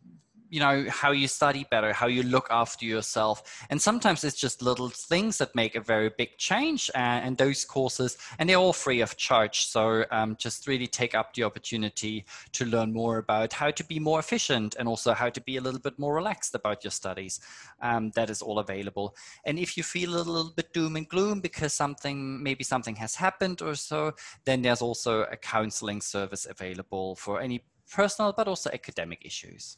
you 0.49 0.59
know 0.59 0.85
how 0.89 1.11
you 1.11 1.27
study 1.27 1.65
better 1.69 1.93
how 1.93 2.07
you 2.07 2.23
look 2.23 2.47
after 2.49 2.85
yourself. 2.85 3.65
And 3.69 3.81
sometimes 3.81 4.23
it's 4.23 4.39
just 4.39 4.61
little 4.61 4.89
things 4.89 5.37
that 5.37 5.55
make 5.55 5.75
a 5.75 5.81
very 5.81 6.09
big 6.17 6.37
change 6.37 6.89
uh, 6.95 6.97
and 7.25 7.37
those 7.37 7.65
courses 7.65 8.17
and 8.39 8.49
they're 8.49 8.57
all 8.57 8.73
free 8.73 9.01
of 9.01 9.17
charge. 9.17 9.67
So 9.67 10.05
um, 10.11 10.35
just 10.37 10.67
really 10.67 10.87
take 10.87 11.15
up 11.15 11.33
the 11.33 11.43
opportunity 11.43 12.25
to 12.53 12.65
learn 12.65 12.93
more 12.93 13.17
about 13.17 13.53
how 13.53 13.71
to 13.71 13.83
be 13.83 13.99
more 13.99 14.19
efficient 14.19 14.75
and 14.77 14.87
also 14.87 15.13
how 15.13 15.29
to 15.29 15.41
be 15.41 15.57
a 15.57 15.61
little 15.61 15.79
bit 15.79 15.97
more 15.97 16.15
relaxed 16.15 16.55
about 16.55 16.83
your 16.83 16.91
studies 16.91 17.39
um, 17.81 18.11
that 18.11 18.29
is 18.29 18.41
all 18.41 18.59
available. 18.59 19.15
And 19.45 19.57
if 19.59 19.77
you 19.77 19.83
feel 19.83 20.15
a 20.15 20.17
little 20.17 20.51
bit 20.55 20.73
doom 20.73 20.95
and 20.95 21.07
gloom 21.07 21.41
because 21.41 21.73
something 21.73 22.41
maybe 22.41 22.63
something 22.63 22.95
has 22.95 23.15
happened 23.15 23.61
or 23.61 23.75
so 23.75 24.13
then 24.45 24.61
there's 24.61 24.81
also 24.81 25.23
a 25.23 25.37
counseling 25.37 26.01
service 26.01 26.45
available 26.49 27.15
for 27.15 27.41
any 27.41 27.63
personal 27.91 28.33
but 28.33 28.47
also 28.47 28.69
academic 28.71 29.25
issues 29.25 29.77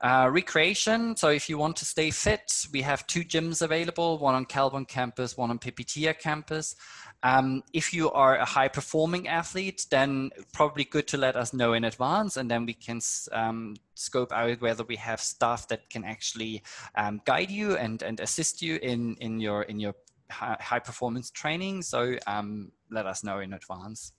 uh, 0.00 0.28
recreation, 0.30 1.16
so 1.16 1.28
if 1.28 1.48
you 1.48 1.58
want 1.58 1.76
to 1.76 1.84
stay 1.84 2.10
fit, 2.10 2.66
we 2.72 2.82
have 2.82 3.06
two 3.08 3.24
gyms 3.24 3.62
available, 3.62 4.18
one 4.18 4.34
on 4.34 4.46
Kelburn 4.46 4.86
campus, 4.86 5.36
one 5.36 5.50
on 5.50 5.58
Pipitea 5.58 6.18
campus. 6.18 6.76
Um, 7.24 7.64
if 7.72 7.92
you 7.92 8.10
are 8.12 8.36
a 8.36 8.44
high 8.44 8.68
performing 8.68 9.26
athlete, 9.26 9.86
then 9.90 10.30
probably 10.52 10.84
good 10.84 11.08
to 11.08 11.16
let 11.16 11.34
us 11.34 11.52
know 11.52 11.72
in 11.72 11.84
advance 11.84 12.36
and 12.36 12.48
then 12.48 12.64
we 12.64 12.74
can 12.74 13.00
um, 13.32 13.74
scope 13.94 14.32
out 14.32 14.60
whether 14.60 14.84
we 14.84 14.94
have 14.96 15.20
staff 15.20 15.66
that 15.66 15.90
can 15.90 16.04
actually 16.04 16.62
um, 16.94 17.20
guide 17.24 17.50
you 17.50 17.76
and, 17.76 18.02
and 18.04 18.20
assist 18.20 18.62
you 18.62 18.78
in, 18.82 19.16
in 19.16 19.40
your, 19.40 19.62
in 19.62 19.80
your 19.80 19.94
high 20.30 20.78
performance 20.78 21.30
training. 21.30 21.82
So 21.82 22.16
um, 22.28 22.70
let 22.88 23.06
us 23.06 23.24
know 23.24 23.40
in 23.40 23.52
advance 23.52 24.12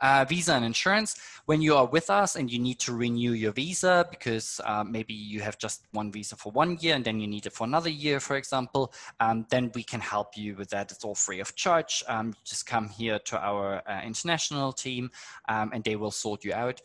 uh, 0.00 0.24
visa 0.28 0.54
and 0.54 0.64
insurance. 0.64 1.16
When 1.46 1.60
you 1.60 1.74
are 1.76 1.86
with 1.86 2.10
us 2.10 2.36
and 2.36 2.50
you 2.50 2.58
need 2.58 2.78
to 2.80 2.92
renew 2.92 3.32
your 3.32 3.52
visa 3.52 4.06
because 4.10 4.60
uh, 4.64 4.84
maybe 4.84 5.14
you 5.14 5.40
have 5.40 5.58
just 5.58 5.86
one 5.92 6.12
visa 6.12 6.36
for 6.36 6.52
one 6.52 6.78
year 6.80 6.94
and 6.94 7.04
then 7.04 7.20
you 7.20 7.26
need 7.26 7.46
it 7.46 7.52
for 7.52 7.64
another 7.64 7.90
year, 7.90 8.20
for 8.20 8.36
example, 8.36 8.92
um, 9.18 9.46
then 9.50 9.70
we 9.74 9.82
can 9.82 10.00
help 10.00 10.36
you 10.36 10.56
with 10.56 10.70
that. 10.70 10.92
It's 10.92 11.04
all 11.04 11.14
free 11.14 11.40
of 11.40 11.54
charge. 11.54 12.04
Um, 12.08 12.34
just 12.44 12.66
come 12.66 12.88
here 12.88 13.18
to 13.18 13.38
our 13.38 13.82
uh, 13.88 14.02
international 14.02 14.72
team 14.72 15.10
um, 15.48 15.70
and 15.72 15.82
they 15.84 15.96
will 15.96 16.10
sort 16.10 16.44
you 16.44 16.52
out. 16.52 16.80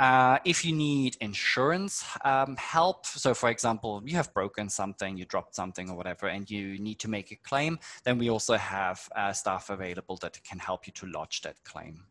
Uh, 0.00 0.38
if 0.46 0.64
you 0.64 0.74
need 0.74 1.14
insurance 1.20 2.02
um, 2.24 2.56
help, 2.56 3.04
so 3.04 3.34
for 3.34 3.50
example, 3.50 4.02
you 4.06 4.16
have 4.16 4.32
broken 4.32 4.66
something, 4.66 5.18
you 5.18 5.26
dropped 5.26 5.54
something 5.54 5.90
or 5.90 5.94
whatever, 5.94 6.26
and 6.26 6.50
you 6.50 6.78
need 6.78 6.98
to 6.98 7.06
make 7.06 7.30
a 7.32 7.36
claim, 7.36 7.78
then 8.04 8.16
we 8.16 8.30
also 8.30 8.54
have 8.56 9.06
uh, 9.14 9.30
staff 9.30 9.68
available 9.68 10.16
that 10.16 10.42
can 10.42 10.58
help 10.58 10.86
you 10.86 10.92
to 10.94 11.04
lodge 11.04 11.42
that 11.42 11.62
claim. 11.64 12.02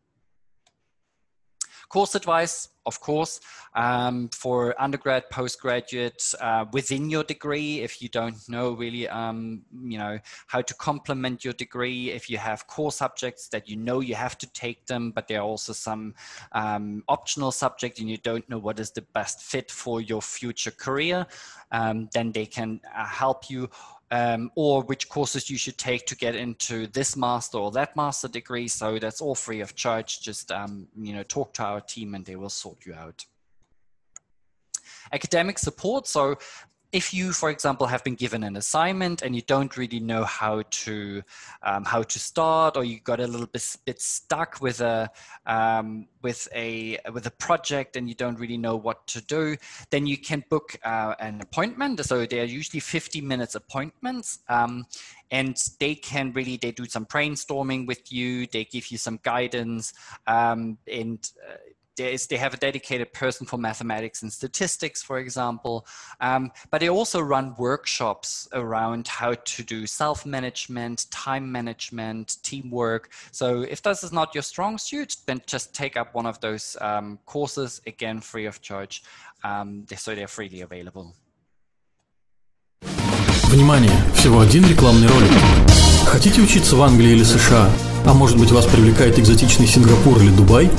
Course 1.90 2.14
advice, 2.14 2.68
of 2.86 3.00
course, 3.00 3.40
um, 3.74 4.28
for 4.28 4.80
undergrad, 4.80 5.28
postgraduate, 5.28 6.22
uh, 6.40 6.64
within 6.72 7.10
your 7.10 7.24
degree, 7.24 7.80
if 7.80 8.00
you 8.00 8.08
don't 8.08 8.36
know 8.48 8.70
really, 8.74 9.08
um, 9.08 9.62
you 9.82 9.98
know, 9.98 10.20
how 10.46 10.62
to 10.62 10.74
complement 10.74 11.44
your 11.44 11.52
degree, 11.52 12.10
if 12.10 12.30
you 12.30 12.38
have 12.38 12.68
core 12.68 12.92
subjects 12.92 13.48
that 13.48 13.68
you 13.68 13.74
know 13.74 13.98
you 13.98 14.14
have 14.14 14.38
to 14.38 14.46
take 14.52 14.86
them, 14.86 15.10
but 15.10 15.26
there 15.26 15.40
are 15.40 15.44
also 15.44 15.72
some 15.72 16.14
um, 16.52 17.02
optional 17.08 17.50
subjects 17.50 17.98
and 17.98 18.08
you 18.08 18.18
don't 18.18 18.48
know 18.48 18.58
what 18.58 18.78
is 18.78 18.92
the 18.92 19.02
best 19.12 19.42
fit 19.42 19.68
for 19.68 20.00
your 20.00 20.22
future 20.22 20.70
career, 20.70 21.26
um, 21.72 22.08
then 22.12 22.30
they 22.30 22.46
can 22.46 22.80
uh, 22.96 23.04
help 23.04 23.50
you 23.50 23.68
um, 24.10 24.50
or 24.56 24.82
which 24.82 25.08
courses 25.08 25.48
you 25.48 25.56
should 25.56 25.78
take 25.78 26.06
to 26.06 26.16
get 26.16 26.34
into 26.34 26.86
this 26.88 27.16
master 27.16 27.58
or 27.58 27.70
that 27.72 27.96
master 27.96 28.28
degree. 28.28 28.68
So 28.68 28.98
that's 28.98 29.20
all 29.20 29.34
free 29.34 29.60
of 29.60 29.74
charge. 29.74 30.20
Just 30.20 30.50
um, 30.50 30.88
you 30.96 31.12
know, 31.12 31.22
talk 31.22 31.52
to 31.54 31.62
our 31.62 31.80
team 31.80 32.14
and 32.14 32.24
they 32.24 32.36
will 32.36 32.50
sort 32.50 32.84
you 32.86 32.94
out 32.94 33.24
academic 35.12 35.58
support. 35.58 36.06
So 36.06 36.36
if 36.92 37.14
you, 37.14 37.32
for 37.32 37.50
example, 37.50 37.86
have 37.86 38.02
been 38.02 38.16
given 38.16 38.42
an 38.42 38.56
assignment 38.56 39.22
and 39.22 39.36
you 39.36 39.42
don't 39.42 39.76
really 39.76 40.00
know 40.00 40.24
how 40.24 40.62
to 40.70 41.22
um, 41.62 41.84
how 41.84 42.02
to 42.02 42.18
start, 42.18 42.76
or 42.76 42.84
you 42.84 42.98
got 43.00 43.20
a 43.20 43.26
little 43.26 43.46
bit, 43.46 43.76
bit 43.84 44.00
stuck 44.00 44.60
with 44.60 44.80
a 44.80 45.10
um, 45.46 46.08
with 46.22 46.48
a 46.54 46.98
with 47.12 47.26
a 47.26 47.30
project 47.30 47.96
and 47.96 48.08
you 48.08 48.14
don't 48.14 48.38
really 48.40 48.56
know 48.56 48.74
what 48.76 49.06
to 49.08 49.20
do, 49.22 49.56
then 49.90 50.06
you 50.06 50.18
can 50.18 50.42
book 50.50 50.76
uh, 50.84 51.14
an 51.20 51.40
appointment. 51.40 52.04
So 52.04 52.26
they 52.26 52.40
are 52.40 52.44
usually 52.44 52.80
50 52.80 53.20
minutes 53.20 53.54
appointments, 53.54 54.40
um, 54.48 54.86
and 55.30 55.56
they 55.78 55.94
can 55.94 56.32
really 56.32 56.56
they 56.56 56.72
do 56.72 56.86
some 56.86 57.06
brainstorming 57.06 57.86
with 57.86 58.12
you. 58.12 58.46
They 58.46 58.64
give 58.64 58.90
you 58.90 58.98
some 58.98 59.20
guidance, 59.22 59.92
um, 60.26 60.78
and 60.90 61.30
uh, 61.48 61.56
there 61.99 62.09
is, 62.09 62.27
they 62.27 62.37
have 62.37 62.53
a 62.53 62.57
dedicated 62.57 63.13
person 63.13 63.47
for 63.47 63.57
mathematics 63.57 64.21
and 64.21 64.31
statistics, 64.31 65.01
for 65.01 65.17
example. 65.17 65.85
Um, 66.19 66.51
but 66.69 66.81
they 66.81 66.89
also 66.89 67.21
run 67.21 67.55
workshops 67.57 68.47
around 68.53 69.07
how 69.07 69.33
to 69.33 69.63
do 69.63 69.87
self-management, 69.87 71.09
time 71.09 71.51
management, 71.51 72.37
teamwork. 72.43 73.11
So 73.31 73.61
if 73.61 73.81
this 73.81 74.03
is 74.03 74.11
not 74.11 74.35
your 74.35 74.43
strong 74.43 74.77
suit, 74.77 75.15
then 75.25 75.41
just 75.47 75.73
take 75.73 75.95
up 75.95 76.13
one 76.13 76.25
of 76.25 76.39
those 76.41 76.75
um, 76.81 77.19
courses, 77.25 77.81
again, 77.87 78.19
free 78.19 78.45
of 78.45 78.61
charge. 78.61 79.03
Um, 79.43 79.85
so 79.95 80.15
they're 80.15 80.27
freely 80.27 80.61
available. 80.61 81.13
Внимание! 83.47 83.91
Всего 84.15 84.41
один 84.41 84.67
рекламный 84.67 85.07
ролик. 85.07 85.31
Хотите 86.07 86.41
учиться 86.41 86.75
в 86.75 86.81
Англии 86.81 87.11
или 87.11 87.23
США? 87.23 87.69
А 88.05 88.13
может 88.13 88.37
быть 88.37 88.51
вас 88.51 88.65
привлекает 88.65 89.17
экзотичный 89.17 89.67
Сингапур 89.67 90.19
или 90.19 90.29
Дубай? 90.29 90.69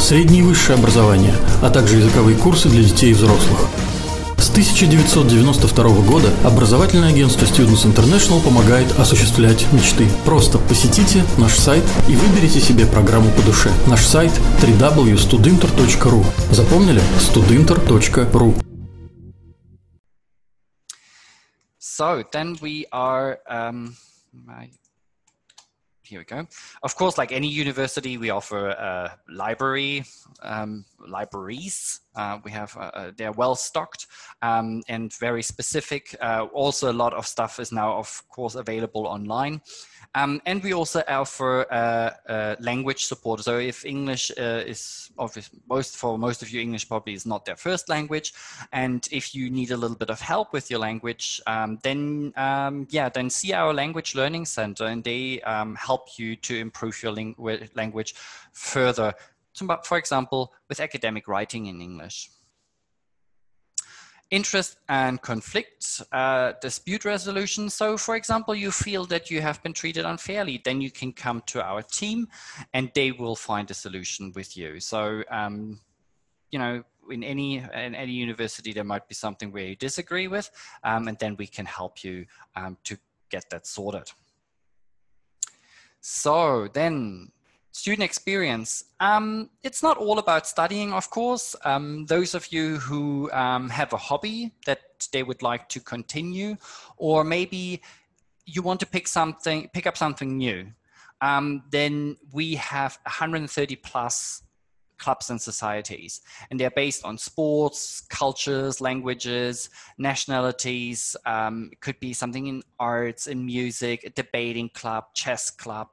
Среднее 0.00 0.40
и 0.40 0.42
высшее 0.44 0.78
образование, 0.78 1.34
а 1.62 1.70
также 1.70 1.96
языковые 1.96 2.36
курсы 2.36 2.68
для 2.68 2.82
детей 2.82 3.10
и 3.10 3.14
взрослых. 3.14 3.68
С 4.40 4.48
1992 4.48 5.84
года 6.06 6.32
образовательное 6.44 7.10
агентство 7.10 7.44
Students 7.44 7.84
International 7.84 8.42
помогает 8.42 8.98
осуществлять 8.98 9.70
мечты. 9.72 10.08
Просто 10.24 10.58
посетите 10.58 11.24
наш 11.36 11.52
сайт 11.52 11.84
и 12.08 12.16
выберите 12.16 12.58
себе 12.58 12.86
программу 12.86 13.30
по 13.32 13.42
душе. 13.42 13.70
Наш 13.86 14.00
сайт 14.00 14.32
www.studinter.ru 14.62 16.24
Запомнили? 16.52 17.02
studinter.ru 17.20 18.54
So 21.78 22.24
then 22.32 22.56
we 22.62 22.86
are 22.92 23.38
um, 23.46 23.94
my 24.32 24.70
here 26.10 26.18
we 26.20 26.24
go. 26.24 26.46
Of 26.82 26.96
course, 26.96 27.16
like 27.16 27.30
any 27.30 27.48
university, 27.48 28.18
we 28.18 28.30
offer 28.30 28.68
a 28.70 29.16
library, 29.28 30.04
um, 30.42 30.84
libraries. 30.98 32.00
Uh, 32.16 32.38
we 32.44 32.50
have, 32.50 32.76
uh, 32.76 32.90
uh, 32.94 33.10
they're 33.16 33.32
well 33.32 33.54
stocked 33.54 34.06
um, 34.42 34.82
and 34.88 35.12
very 35.14 35.42
specific. 35.42 36.16
Uh, 36.20 36.46
also, 36.52 36.90
a 36.90 36.92
lot 36.92 37.14
of 37.14 37.26
stuff 37.26 37.60
is 37.60 37.70
now, 37.72 37.96
of 37.96 38.22
course, 38.28 38.56
available 38.56 39.06
online. 39.06 39.60
Um, 40.16 40.42
and 40.44 40.60
we 40.62 40.74
also 40.74 41.04
offer 41.06 41.66
uh, 41.70 42.10
uh, 42.28 42.56
language 42.58 43.04
support. 43.04 43.40
So 43.40 43.58
if 43.58 43.84
English 43.84 44.32
is 44.36 45.10
obvious, 45.18 45.50
most 45.68 45.96
for 45.96 46.18
most 46.18 46.42
of 46.42 46.50
you, 46.50 46.60
English 46.60 46.88
probably 46.88 47.14
is 47.14 47.26
not 47.26 47.44
their 47.44 47.54
first 47.54 47.88
language, 47.88 48.34
and 48.72 49.06
if 49.12 49.36
you 49.36 49.50
need 49.50 49.70
a 49.70 49.76
little 49.76 49.96
bit 49.96 50.10
of 50.10 50.20
help 50.20 50.52
with 50.52 50.68
your 50.68 50.80
language, 50.80 51.40
um, 51.46 51.78
then 51.84 52.32
um, 52.36 52.88
yeah, 52.90 53.08
then 53.08 53.30
see 53.30 53.52
our 53.52 53.72
language 53.72 54.16
learning 54.16 54.46
center, 54.46 54.86
and 54.86 55.04
they 55.04 55.40
um, 55.42 55.76
help 55.76 56.18
you 56.18 56.34
to 56.34 56.56
improve 56.58 57.00
your 57.04 57.12
language 57.76 58.14
further. 58.52 59.14
For 59.84 59.98
example, 59.98 60.52
with 60.68 60.80
academic 60.80 61.28
writing 61.28 61.66
in 61.66 61.80
English 61.80 62.30
interest 64.30 64.78
and 64.88 65.20
conflicts, 65.20 66.02
uh, 66.12 66.52
dispute 66.60 67.04
resolution. 67.04 67.68
So 67.68 67.96
for 67.96 68.16
example, 68.16 68.54
you 68.54 68.70
feel 68.70 69.04
that 69.06 69.30
you 69.30 69.40
have 69.40 69.62
been 69.62 69.72
treated 69.72 70.04
unfairly, 70.04 70.60
then 70.64 70.80
you 70.80 70.90
can 70.90 71.12
come 71.12 71.42
to 71.46 71.62
our 71.62 71.82
team 71.82 72.28
and 72.72 72.90
they 72.94 73.12
will 73.12 73.36
find 73.36 73.70
a 73.70 73.74
solution 73.74 74.32
with 74.34 74.56
you. 74.56 74.80
So, 74.80 75.24
um, 75.30 75.80
you 76.50 76.58
know, 76.58 76.84
in 77.10 77.24
any 77.24 77.58
in 77.58 77.94
any 77.94 78.12
university, 78.12 78.72
there 78.72 78.84
might 78.84 79.08
be 79.08 79.14
something 79.14 79.50
where 79.50 79.64
you 79.64 79.76
disagree 79.76 80.28
with, 80.28 80.50
um, 80.84 81.08
and 81.08 81.18
then 81.18 81.34
we 81.36 81.46
can 81.46 81.66
help 81.66 82.04
you 82.04 82.26
um, 82.54 82.76
to 82.84 82.96
get 83.30 83.50
that 83.50 83.66
sorted. 83.66 84.12
So 86.00 86.68
then 86.72 87.32
student 87.72 88.02
experience. 88.02 88.84
Um, 88.98 89.50
it's 89.62 89.82
not 89.82 89.96
all 89.96 90.18
about 90.18 90.46
studying, 90.46 90.92
of 90.92 91.10
course. 91.10 91.54
Um, 91.64 92.06
those 92.06 92.34
of 92.34 92.52
you 92.52 92.78
who 92.78 93.30
um, 93.32 93.68
have 93.68 93.92
a 93.92 93.96
hobby 93.96 94.52
that 94.66 94.80
they 95.12 95.22
would 95.22 95.42
like 95.42 95.68
to 95.70 95.80
continue, 95.80 96.56
or 96.96 97.24
maybe 97.24 97.82
you 98.44 98.62
want 98.62 98.80
to 98.80 98.86
pick 98.86 99.06
something, 99.06 99.70
pick 99.72 99.86
up 99.86 99.96
something 99.96 100.36
new, 100.36 100.66
um, 101.20 101.62
then 101.70 102.16
we 102.32 102.54
have 102.54 102.98
130 103.04 103.76
plus 103.76 104.42
clubs 105.00 105.30
and 105.30 105.40
societies. 105.40 106.20
And 106.50 106.60
they're 106.60 106.70
based 106.84 107.04
on 107.04 107.18
sports, 107.18 108.02
cultures, 108.02 108.80
languages, 108.80 109.70
nationalities. 109.98 111.16
Um, 111.26 111.70
it 111.72 111.80
could 111.80 111.98
be 111.98 112.12
something 112.12 112.46
in 112.46 112.62
arts, 112.78 113.26
in 113.26 113.44
music, 113.44 114.04
a 114.04 114.10
debating 114.10 114.68
club, 114.68 115.04
chess 115.14 115.50
club, 115.50 115.88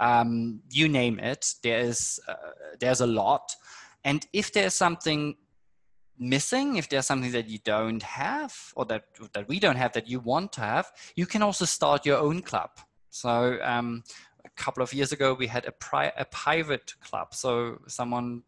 um, 0.00 0.60
you 0.70 0.88
name 0.88 1.18
it. 1.18 1.54
There's, 1.62 2.20
uh, 2.28 2.34
there's 2.80 3.00
a 3.00 3.06
lot. 3.06 3.54
And 4.04 4.26
if 4.32 4.52
there's 4.52 4.74
something 4.74 5.36
missing, 6.18 6.76
if 6.76 6.88
there's 6.88 7.06
something 7.06 7.32
that 7.32 7.48
you 7.48 7.58
don't 7.64 8.02
have 8.02 8.54
or 8.76 8.84
that, 8.86 9.04
that 9.32 9.48
we 9.48 9.58
don't 9.58 9.76
have 9.76 9.92
that 9.92 10.08
you 10.08 10.20
want 10.20 10.52
to 10.52 10.60
have, 10.60 10.90
you 11.14 11.26
can 11.26 11.42
also 11.42 11.64
start 11.64 12.06
your 12.06 12.18
own 12.18 12.42
club. 12.42 12.70
So 13.10 13.58
um, 13.62 14.02
a 14.44 14.50
couple 14.62 14.82
of 14.82 14.92
years 14.92 15.12
ago, 15.12 15.34
we 15.34 15.46
had 15.46 15.64
a, 15.66 15.72
pri- 15.72 16.12
a 16.16 16.24
pirate 16.26 16.94
club. 17.00 17.34
So 17.34 17.80
someone 17.86 18.42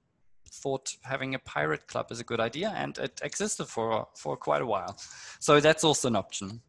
thought 0.53 0.97
having 1.03 1.35
a 1.35 1.39
pirate 1.39 1.87
club 1.87 2.11
is 2.11 2.21
a 2.21 2.25
good 2.25 2.41
idea 2.41 2.73
and 2.77 2.99
it 2.99 3.21
existed 3.23 3.67
for, 3.67 4.09
for 4.17 4.37
quite 4.37 4.63
a 4.63 4.67
while. 4.67 4.97
So 5.39 5.61
that's 5.61 5.85
also 5.85 6.09
an 6.09 6.17
option. 6.17 6.61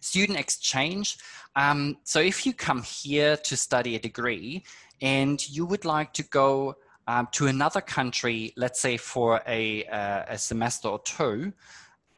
Student 0.00 0.38
exchange. 0.38 1.18
Um, 1.56 1.98
so 2.04 2.20
if 2.20 2.46
you 2.46 2.54
come 2.54 2.82
here 2.82 3.36
to 3.36 3.56
study 3.56 3.96
a 3.96 3.98
degree 3.98 4.64
and 5.02 5.46
you 5.48 5.66
would 5.66 5.84
like 5.84 6.12
to 6.14 6.22
go 6.22 6.76
um, 7.06 7.28
to 7.32 7.46
another 7.48 7.80
country, 7.80 8.52
let's 8.56 8.80
say 8.80 8.96
for 8.96 9.42
a, 9.46 9.84
uh, 9.86 10.24
a 10.28 10.38
semester 10.38 10.88
or 10.88 11.00
two, 11.00 11.52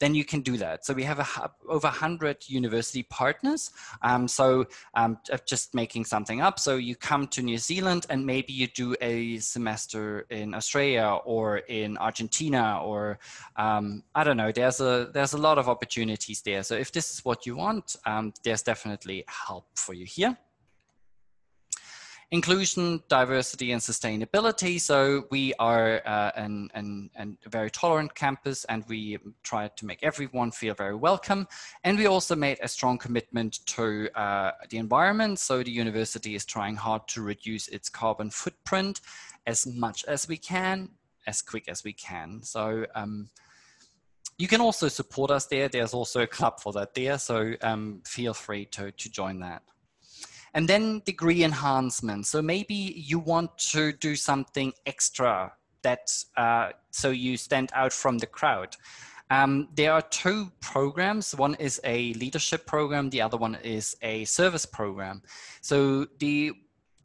then 0.03 0.17
you 0.17 0.25
can 0.25 0.41
do 0.41 0.57
that. 0.57 0.85
So 0.85 0.93
we 0.95 1.05
have 1.05 1.21
a, 1.21 1.51
over 1.69 1.87
100 1.87 2.49
university 2.49 3.05
partners. 3.05 3.71
Um, 4.03 4.27
so 4.27 4.67
um, 4.95 5.17
just 5.47 5.77
making 5.77 6.07
something 6.07 6.41
up. 6.41 6.59
So 6.59 6.75
you 6.75 6.97
come 6.97 7.29
to 7.29 7.41
New 7.41 7.57
Zealand 7.57 8.07
and 8.11 8.27
maybe 8.27 8.53
you 8.53 8.67
do 8.67 8.97
a 9.01 9.39
semester 9.39 10.27
in 10.29 10.55
Australia 10.55 11.21
or 11.25 11.59
in 11.59 11.97
Argentina 11.99 12.81
or 12.83 13.21
um, 13.55 14.03
I 14.13 14.25
don't 14.25 14.37
know. 14.37 14.51
There's 14.51 14.81
a 14.81 15.09
there's 15.15 15.35
a 15.35 15.39
lot 15.39 15.57
of 15.57 15.69
opportunities 15.69 16.43
there. 16.43 16.65
So 16.65 16.75
if 16.75 16.91
this 16.91 17.13
is 17.13 17.25
what 17.25 17.47
you 17.47 17.55
want, 17.55 17.95
um, 18.05 18.35
there's 18.43 18.63
definitely 18.63 19.23
help 19.29 19.67
for 19.77 19.95
you 19.95 20.05
here 20.05 20.37
inclusion, 22.33 23.03
diversity, 23.09 23.73
and 23.73 23.81
sustainability. 23.81 24.81
So 24.81 25.27
we 25.31 25.53
are 25.59 26.01
uh, 26.07 26.33
an, 26.35 26.71
an, 26.73 27.11
an, 27.15 27.37
a 27.45 27.51
very 27.51 27.71
tolerant 27.71 28.15
campus 28.15 28.65
and 28.65 28.83
we 28.89 29.19
try 29.43 29.69
to 29.69 29.87
make 29.87 30.03
everyone 30.03 30.51
feel 30.51 30.75
very 30.75 30.95
welcome. 30.95 31.47
And 31.85 31.99
we 31.99 32.07
also 32.07 32.35
made 32.35 32.59
a 32.63 32.69
strong 32.69 32.97
commitment 32.97 33.61
to 33.67 34.09
uh, 34.19 34.53
the 34.71 34.79
environment. 34.79 35.41
So 35.41 35.63
the 35.63 35.71
university 35.71 36.35
is 36.35 36.47
trying 36.47 36.75
hard 36.75 37.07
to 37.09 37.21
reduce 37.21 37.69
its 37.69 37.91
carbon 37.91 38.31
footprint 38.31 39.03
as 39.47 39.67
much 39.67 40.03
as 40.07 40.27
we 40.27 40.39
can, 40.39 40.89
as 41.27 41.43
quick 41.43 41.69
as 41.69 41.85
we 41.85 41.93
can. 41.93 42.43
So 42.43 42.87
um, 42.95 43.29
you 44.39 44.49
can 44.49 44.63
also 44.63 44.89
support 44.89 45.31
us 45.31 45.45
there. 45.47 45.69
There's 45.69 45.93
also 45.93 46.23
a 46.23 46.27
club 46.27 46.61
for 46.61 46.73
that 46.73 46.95
there. 46.95 47.19
So 47.19 47.53
um, 47.61 48.01
feel 48.07 48.33
free 48.33 48.65
to, 48.67 48.91
to 48.91 49.11
join 49.11 49.41
that. 49.41 49.63
And 50.55 50.69
then 50.69 51.03
degree 51.05 51.45
enhancement. 51.45 52.27
So 52.27 52.43
maybe 52.43 52.75
you 52.75 53.19
want 53.19 53.57
to 53.73 53.93
do 53.93 54.17
something 54.17 54.73
extra 54.87 55.53
that 55.83 56.13
uh, 56.37 56.71
so 56.91 57.11
you 57.11 57.37
stand 57.37 57.71
out 57.75 57.93
from 57.93 58.19
the 58.19 58.27
crowd. 58.27 58.77
Um, 59.31 59.69
there 59.75 59.93
are 59.93 60.03
two 60.03 60.53
programs. 60.61 61.35
One 61.35 61.55
is 61.55 61.81
a 61.85 62.13
leadership 62.15 62.67
program. 62.67 63.09
The 63.09 63.23
other 63.23 63.39
one 63.39 63.55
is 63.63 63.97
a 64.03 64.25
service 64.27 64.67
program. 64.67 65.23
So 65.61 66.07
the 66.19 66.53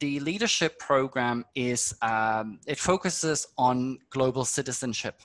the 0.00 0.20
leadership 0.20 0.78
program 0.78 1.44
is 1.54 1.94
um, 2.02 2.60
it 2.66 2.78
focuses 2.78 3.46
on 3.56 3.98
global 4.10 4.44
citizenship. 4.44 5.22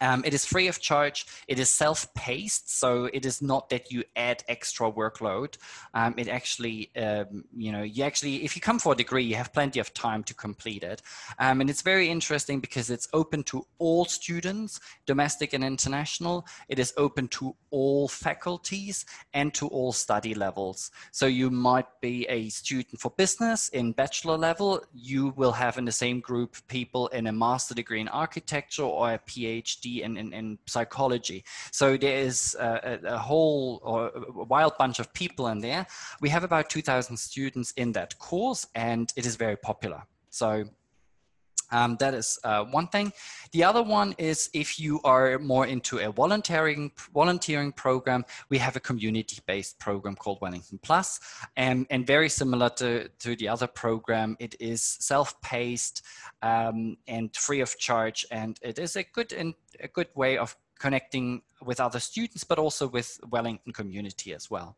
Um, 0.00 0.22
it 0.24 0.34
is 0.34 0.44
free 0.44 0.68
of 0.68 0.80
charge. 0.80 1.26
It 1.46 1.58
is 1.58 1.70
self-paced, 1.70 2.78
so 2.78 3.06
it 3.12 3.24
is 3.26 3.42
not 3.42 3.68
that 3.70 3.92
you 3.92 4.04
add 4.16 4.44
extra 4.48 4.90
workload. 4.90 5.56
Um, 5.94 6.14
it 6.16 6.28
actually, 6.28 6.90
um, 6.96 7.44
you 7.56 7.72
know, 7.72 7.82
you 7.82 8.04
actually, 8.04 8.44
if 8.44 8.56
you 8.56 8.62
come 8.62 8.78
for 8.78 8.92
a 8.92 8.96
degree, 8.96 9.24
you 9.24 9.36
have 9.36 9.52
plenty 9.52 9.80
of 9.80 9.92
time 9.94 10.22
to 10.24 10.34
complete 10.34 10.82
it. 10.82 11.02
Um, 11.38 11.60
and 11.60 11.70
it's 11.70 11.82
very 11.82 12.08
interesting 12.08 12.60
because 12.60 12.90
it's 12.90 13.08
open 13.12 13.42
to 13.44 13.66
all 13.78 14.04
students, 14.04 14.80
domestic 15.06 15.52
and 15.52 15.64
international. 15.64 16.46
It 16.68 16.78
is 16.78 16.92
open 16.96 17.28
to 17.28 17.54
all 17.70 18.08
faculties 18.08 19.04
and 19.34 19.52
to 19.54 19.68
all 19.68 19.92
study 19.92 20.34
levels. 20.34 20.90
So 21.10 21.26
you 21.26 21.50
might 21.50 21.86
be 22.00 22.26
a 22.28 22.48
student 22.48 23.00
for 23.00 23.10
business 23.16 23.68
in 23.70 23.92
bachelor 23.92 24.36
level. 24.36 24.82
You 24.94 25.32
will 25.36 25.52
have 25.52 25.78
in 25.78 25.84
the 25.84 25.92
same 25.92 26.20
group 26.20 26.56
people 26.68 27.08
in 27.08 27.26
a 27.26 27.32
master 27.32 27.74
degree 27.74 28.00
in 28.00 28.08
architecture 28.08 28.82
or 28.82 29.12
a 29.12 29.18
PhD 29.18 29.87
PhD 29.88 30.32
in, 30.32 30.58
psychology. 30.66 31.44
So 31.72 31.96
there 31.96 32.18
is 32.18 32.56
a, 32.58 32.98
a, 33.04 33.18
whole 33.18 33.80
or 33.82 34.08
a 34.08 34.44
wild 34.44 34.72
bunch 34.78 34.98
of 34.98 35.12
people 35.12 35.48
in 35.48 35.60
there. 35.60 35.86
We 36.20 36.28
have 36.28 36.44
about 36.44 36.70
2,000 36.70 37.16
students 37.16 37.72
in 37.72 37.92
that 37.92 38.18
course 38.18 38.66
and 38.74 39.12
it 39.16 39.26
is 39.26 39.36
very 39.36 39.56
popular. 39.56 40.02
So 40.30 40.64
um, 41.70 41.96
that 42.00 42.14
is 42.14 42.38
uh, 42.44 42.64
one 42.64 42.88
thing. 42.88 43.12
The 43.52 43.64
other 43.64 43.82
one 43.82 44.14
is 44.18 44.50
if 44.52 44.78
you 44.78 45.00
are 45.04 45.38
more 45.38 45.66
into 45.66 45.98
a 45.98 46.10
volunteering 46.10 46.92
volunteering 47.14 47.72
program, 47.72 48.24
we 48.48 48.58
have 48.58 48.76
a 48.76 48.80
community-based 48.80 49.78
program 49.78 50.14
called 50.14 50.38
Wellington 50.40 50.78
Plus, 50.82 51.20
and, 51.56 51.86
and 51.90 52.06
very 52.06 52.28
similar 52.28 52.70
to, 52.70 53.08
to 53.08 53.36
the 53.36 53.48
other 53.48 53.66
program, 53.66 54.36
it 54.38 54.54
is 54.60 54.82
self-paced 54.82 56.02
um, 56.42 56.96
and 57.06 57.34
free 57.34 57.60
of 57.60 57.78
charge, 57.78 58.26
and 58.30 58.58
it 58.62 58.78
is 58.78 58.96
a 58.96 59.02
good 59.02 59.32
and 59.32 59.54
a 59.80 59.88
good 59.88 60.08
way 60.14 60.38
of 60.38 60.56
connecting 60.78 61.42
with 61.62 61.80
other 61.80 62.00
students, 62.00 62.44
but 62.44 62.58
also 62.58 62.88
with 62.88 63.18
Wellington 63.30 63.72
community 63.72 64.32
as 64.34 64.50
well. 64.50 64.76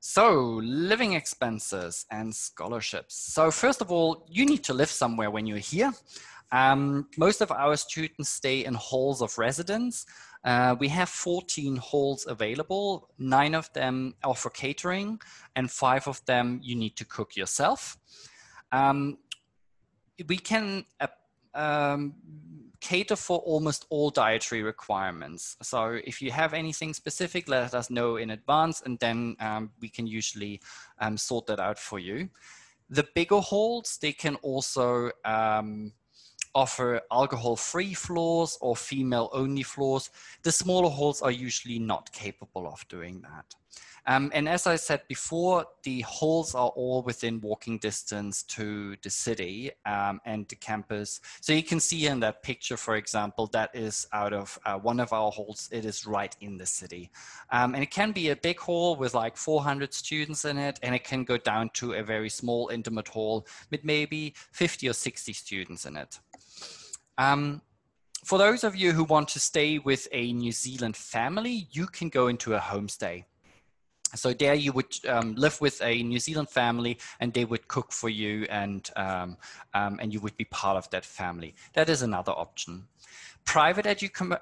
So, 0.00 0.60
living 0.62 1.14
expenses 1.14 2.06
and 2.10 2.34
scholarships. 2.34 3.14
So, 3.34 3.50
first 3.50 3.80
of 3.80 3.90
all, 3.90 4.26
you 4.30 4.46
need 4.46 4.62
to 4.64 4.74
live 4.74 4.90
somewhere 4.90 5.30
when 5.30 5.46
you're 5.46 5.58
here. 5.58 5.92
Um, 6.52 7.08
most 7.16 7.40
of 7.40 7.50
our 7.50 7.76
students 7.76 8.28
stay 8.28 8.64
in 8.64 8.74
halls 8.74 9.20
of 9.20 9.36
residence. 9.36 10.06
Uh, 10.44 10.76
we 10.78 10.88
have 10.88 11.08
14 11.08 11.76
halls 11.76 12.26
available. 12.28 13.10
Nine 13.18 13.54
of 13.54 13.72
them 13.72 14.14
offer 14.22 14.50
catering, 14.50 15.20
and 15.56 15.70
five 15.70 16.06
of 16.06 16.24
them 16.26 16.60
you 16.62 16.76
need 16.76 16.96
to 16.96 17.04
cook 17.04 17.34
yourself. 17.34 17.98
Um, 18.70 19.18
we 20.28 20.36
can 20.36 20.84
uh, 21.00 21.08
um, 21.54 22.14
cater 22.86 23.16
for 23.16 23.38
almost 23.38 23.84
all 23.90 24.10
dietary 24.10 24.62
requirements. 24.62 25.56
So 25.60 25.98
if 26.04 26.22
you 26.22 26.30
have 26.30 26.54
anything 26.54 26.94
specific, 26.94 27.48
let 27.48 27.74
us 27.74 27.90
know 27.90 28.16
in 28.16 28.30
advance 28.30 28.82
and 28.86 28.96
then 29.00 29.36
um, 29.40 29.70
we 29.80 29.88
can 29.88 30.06
usually 30.06 30.60
um, 31.00 31.16
sort 31.16 31.46
that 31.46 31.58
out 31.58 31.80
for 31.80 31.98
you. 31.98 32.28
The 32.88 33.08
bigger 33.14 33.40
halls, 33.40 33.98
they 34.00 34.12
can 34.12 34.36
also 34.36 35.10
um, 35.24 35.92
offer 36.54 37.00
alcohol-free 37.10 37.94
floors 37.94 38.56
or 38.60 38.76
female-only 38.76 39.64
floors. 39.64 40.10
The 40.42 40.52
smaller 40.52 40.90
halls 40.90 41.22
are 41.22 41.32
usually 41.32 41.80
not 41.80 42.12
capable 42.12 42.68
of 42.68 42.86
doing 42.88 43.20
that. 43.22 43.46
Um, 44.08 44.30
and 44.32 44.48
as 44.48 44.66
I 44.66 44.76
said 44.76 45.02
before, 45.08 45.66
the 45.82 46.02
halls 46.02 46.54
are 46.54 46.68
all 46.68 47.02
within 47.02 47.40
walking 47.40 47.78
distance 47.78 48.44
to 48.44 48.96
the 49.02 49.10
city 49.10 49.72
um, 49.84 50.20
and 50.24 50.46
the 50.48 50.54
campus. 50.54 51.20
So 51.40 51.52
you 51.52 51.62
can 51.62 51.80
see 51.80 52.06
in 52.06 52.20
that 52.20 52.42
picture, 52.42 52.76
for 52.76 52.96
example, 52.96 53.48
that 53.48 53.74
is 53.74 54.06
out 54.12 54.32
of 54.32 54.58
uh, 54.64 54.78
one 54.78 55.00
of 55.00 55.12
our 55.12 55.30
halls. 55.32 55.68
It 55.72 55.84
is 55.84 56.06
right 56.06 56.34
in 56.40 56.56
the 56.56 56.66
city. 56.66 57.10
Um, 57.50 57.74
and 57.74 57.82
it 57.82 57.90
can 57.90 58.12
be 58.12 58.30
a 58.30 58.36
big 58.36 58.60
hall 58.60 58.94
with 58.94 59.14
like 59.14 59.36
400 59.36 59.92
students 59.92 60.44
in 60.44 60.56
it, 60.56 60.78
and 60.82 60.94
it 60.94 61.02
can 61.02 61.24
go 61.24 61.36
down 61.36 61.70
to 61.74 61.94
a 61.94 62.02
very 62.02 62.28
small 62.28 62.68
intimate 62.68 63.08
hall 63.08 63.46
with 63.70 63.84
maybe 63.84 64.34
50 64.52 64.88
or 64.88 64.92
60 64.92 65.32
students 65.32 65.84
in 65.84 65.96
it. 65.96 66.20
Um, 67.18 67.60
for 68.24 68.38
those 68.38 68.64
of 68.64 68.76
you 68.76 68.92
who 68.92 69.04
want 69.04 69.28
to 69.28 69.40
stay 69.40 69.78
with 69.78 70.06
a 70.12 70.32
New 70.32 70.52
Zealand 70.52 70.96
family, 70.96 71.68
you 71.70 71.86
can 71.86 72.08
go 72.08 72.28
into 72.28 72.54
a 72.54 72.58
homestay. 72.58 73.24
So 74.16 74.32
there 74.32 74.54
you 74.54 74.72
would 74.72 74.96
um, 75.06 75.34
live 75.34 75.60
with 75.60 75.80
a 75.82 76.02
New 76.02 76.18
Zealand 76.18 76.48
family 76.48 76.98
and 77.20 77.32
they 77.32 77.44
would 77.44 77.68
cook 77.68 77.92
for 77.92 78.08
you 78.08 78.46
and, 78.50 78.88
um, 78.96 79.36
um, 79.74 79.98
and 80.00 80.12
you 80.12 80.20
would 80.20 80.36
be 80.36 80.44
part 80.44 80.76
of 80.76 80.88
that 80.90 81.04
family. 81.04 81.54
That 81.74 81.88
is 81.88 82.02
another 82.02 82.32
option. 82.32 82.88
Private 83.44 83.86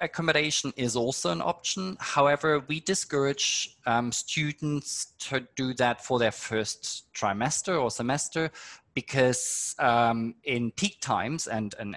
accommodation 0.01 0.73
is 0.75 0.95
also 0.95 1.29
an 1.29 1.39
option. 1.39 1.95
However, 1.99 2.61
we 2.67 2.79
discourage 2.79 3.77
um, 3.85 4.11
students 4.11 5.13
to 5.19 5.47
do 5.55 5.75
that 5.75 6.03
for 6.03 6.17
their 6.17 6.31
first 6.31 7.13
trimester 7.13 7.79
or 7.79 7.91
semester 7.91 8.51
because 8.95 9.75
um, 9.77 10.35
in 10.45 10.71
peak 10.71 10.97
times 11.01 11.47
and 11.47 11.75
an, 11.77 11.95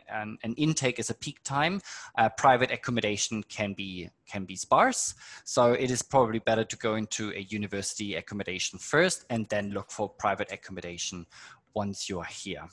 intake 0.57 0.99
is 0.99 1.11
a 1.11 1.15
peak 1.15 1.39
time, 1.45 1.81
uh, 2.19 2.29
private 2.31 2.73
accommodation 2.73 3.43
can 3.45 3.73
be 3.73 4.11
can 4.29 4.45
be 4.45 4.57
sparse. 4.57 5.15
So 5.45 5.73
it 5.73 5.91
is 5.91 6.03
probably 6.03 6.41
better 6.41 6.65
to 6.65 6.77
go 6.77 6.97
into 6.97 7.33
a 7.33 7.41
university 7.41 8.17
accommodation 8.17 8.79
first 8.79 9.25
and 9.31 9.49
then 9.49 9.71
look 9.71 9.91
for 9.91 10.09
private 10.09 10.53
accommodation 10.53 11.27
once 11.73 12.09
you 12.09 12.19
are 12.19 12.25
here. 12.25 12.67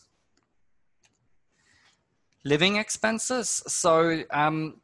Living 2.43 2.75
expenses. 2.77 3.63
So 3.67 4.23
um, 4.31 4.81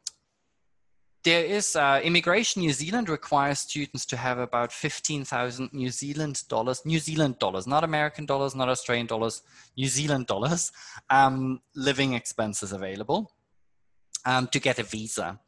there 1.24 1.44
is 1.44 1.76
uh, 1.76 2.00
immigration 2.02 2.62
New 2.62 2.72
Zealand 2.72 3.08
requires 3.08 3.60
students 3.60 4.04
to 4.06 4.16
have 4.16 4.38
about 4.38 4.72
15,000 4.72 5.72
New 5.72 5.90
Zealand 5.90 6.42
dollars, 6.48 6.84
New 6.84 6.98
Zealand 6.98 7.38
dollars, 7.38 7.66
not 7.66 7.84
American 7.84 8.26
dollars, 8.26 8.54
not 8.54 8.68
Australian 8.68 9.06
dollars, 9.06 9.42
New 9.76 9.86
Zealand 9.86 10.26
dollars, 10.26 10.72
um, 11.10 11.60
living 11.76 12.14
expenses 12.14 12.72
available 12.72 13.30
um, 14.24 14.48
to 14.48 14.58
get 14.58 14.78
a 14.78 14.82
visa. 14.82 15.38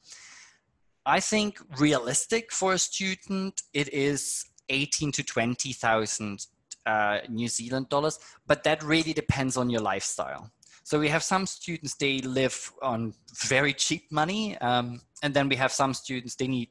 I 1.06 1.20
think 1.20 1.58
realistic 1.78 2.52
for 2.52 2.74
a 2.74 2.78
student, 2.78 3.62
it 3.72 3.92
is 3.92 4.46
18 4.68 5.12
to 5.12 5.22
20,000 5.22 6.46
uh, 6.86 7.18
New 7.28 7.48
Zealand 7.48 7.88
dollars, 7.88 8.18
but 8.46 8.62
that 8.64 8.82
really 8.82 9.12
depends 9.12 9.56
on 9.56 9.70
your 9.70 9.80
lifestyle. 9.80 10.50
So 10.84 11.00
we 11.00 11.08
have 11.08 11.22
some 11.22 11.46
students, 11.46 11.94
they 11.94 12.20
live 12.20 12.70
on 12.82 13.14
very 13.34 13.72
cheap 13.72 14.12
money. 14.12 14.56
Um, 14.58 15.00
and 15.22 15.32
then 15.32 15.48
we 15.48 15.56
have 15.56 15.72
some 15.72 15.94
students, 15.94 16.34
they 16.34 16.46
need 16.46 16.68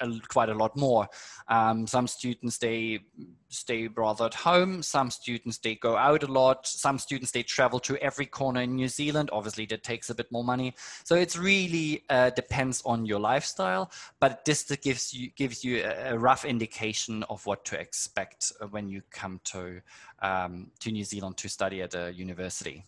a, 0.00 0.20
quite 0.28 0.50
a 0.50 0.54
lot 0.54 0.76
more. 0.76 1.08
Um, 1.48 1.86
some 1.86 2.06
students, 2.06 2.58
they 2.58 3.00
stay 3.48 3.88
rather 3.88 4.26
at 4.26 4.34
home. 4.34 4.82
Some 4.82 5.10
students, 5.10 5.56
they 5.56 5.76
go 5.76 5.96
out 5.96 6.22
a 6.22 6.26
lot. 6.26 6.66
Some 6.66 6.98
students, 6.98 7.30
they 7.30 7.42
travel 7.42 7.80
to 7.80 7.96
every 7.96 8.26
corner 8.26 8.60
in 8.60 8.76
New 8.76 8.88
Zealand. 8.88 9.30
Obviously, 9.32 9.64
that 9.66 9.82
takes 9.82 10.10
a 10.10 10.14
bit 10.14 10.30
more 10.30 10.44
money. 10.44 10.74
So 11.04 11.14
it's 11.14 11.38
really 11.38 12.04
uh, 12.10 12.30
depends 12.30 12.82
on 12.84 13.06
your 13.06 13.20
lifestyle, 13.20 13.90
but 14.20 14.44
this 14.44 14.64
gives 14.64 15.14
you, 15.14 15.30
gives 15.30 15.64
you 15.64 15.82
a, 15.82 16.12
a 16.14 16.18
rough 16.18 16.44
indication 16.44 17.22
of 17.30 17.46
what 17.46 17.64
to 17.66 17.80
expect 17.80 18.52
when 18.70 18.88
you 18.88 19.02
come 19.10 19.40
to, 19.44 19.80
um, 20.20 20.72
to 20.80 20.90
New 20.90 21.04
Zealand 21.04 21.38
to 21.38 21.48
study 21.48 21.80
at 21.80 21.94
a 21.94 22.12
university 22.12 22.84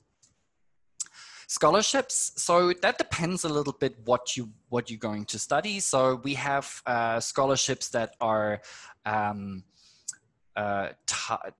scholarships 1.48 2.32
so 2.36 2.72
that 2.74 2.98
depends 2.98 3.42
a 3.44 3.48
little 3.48 3.72
bit 3.72 3.96
what 4.04 4.36
you 4.36 4.48
what 4.68 4.90
you're 4.90 4.98
going 4.98 5.24
to 5.24 5.38
study 5.38 5.80
so 5.80 6.20
we 6.22 6.34
have 6.34 6.82
uh, 6.86 7.18
scholarships 7.18 7.88
that 7.88 8.14
are 8.20 8.60
um, 9.04 9.64
uh, 10.58 10.88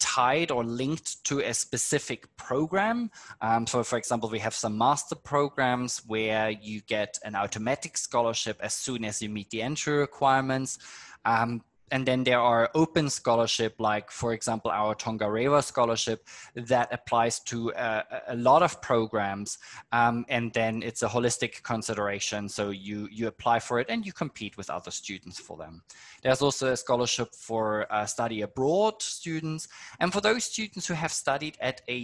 tied 0.01 0.51
or 0.51 0.65
linked 0.65 1.23
to 1.23 1.39
a 1.39 1.55
specific 1.55 2.27
program. 2.37 3.13
Um, 3.41 3.65
so, 3.65 3.85
for 3.85 3.97
example, 3.97 4.29
we 4.29 4.41
have 4.41 4.55
some 4.55 4.77
master 4.77 5.15
programs 5.15 6.03
where 6.05 6.51
you 6.51 6.81
get 6.81 7.17
an 7.25 7.37
automatic 7.37 7.97
scholarship 7.97 8.59
as 8.61 8.75
soon 8.75 9.05
as 9.05 9.23
you 9.23 9.29
meet 9.29 9.51
the 9.51 9.63
entry 9.63 9.97
requirements. 9.97 10.79
Um, 11.25 11.63
and 11.91 12.07
then 12.07 12.25
there 12.25 12.41
are 12.41 12.71
open 12.75 13.11
scholarship, 13.11 13.75
like 13.79 14.11
for 14.11 14.33
example, 14.33 14.71
our 14.71 14.95
Tongarewa 14.95 15.63
scholarship 15.63 16.27
that 16.55 16.93
applies 16.93 17.41
to 17.41 17.71
a, 17.71 18.05
a 18.29 18.37
lot 18.37 18.63
of 18.63 18.81
programs. 18.83 19.59
Um, 19.93 20.25
and 20.29 20.53
then 20.53 20.83
it's 20.83 21.03
a 21.03 21.09
holistic 21.09 21.63
consideration. 21.63 22.49
So 22.49 22.71
you, 22.71 23.09
you 23.11 23.27
apply 23.27 23.61
for 23.61 23.81
it 23.81 23.87
and 23.89 24.05
you 24.05 24.13
compete 24.13 24.57
with 24.57 24.71
other 24.71 24.91
students 24.91 25.39
for 25.39 25.57
them. 25.57 25.83
There's 26.23 26.43
also 26.43 26.73
a 26.73 26.77
scholarship 26.77 27.35
for 27.35 27.91
uh, 27.93 28.07
study 28.07 28.43
abroad 28.43 29.01
students. 29.03 29.69
And 30.01 30.13
for 30.13 30.21
those 30.21 30.45
students 30.45 30.87
who 30.87 30.95
have 30.95 31.13
studied 31.13 31.57
at 31.61 31.83
a 31.89 31.99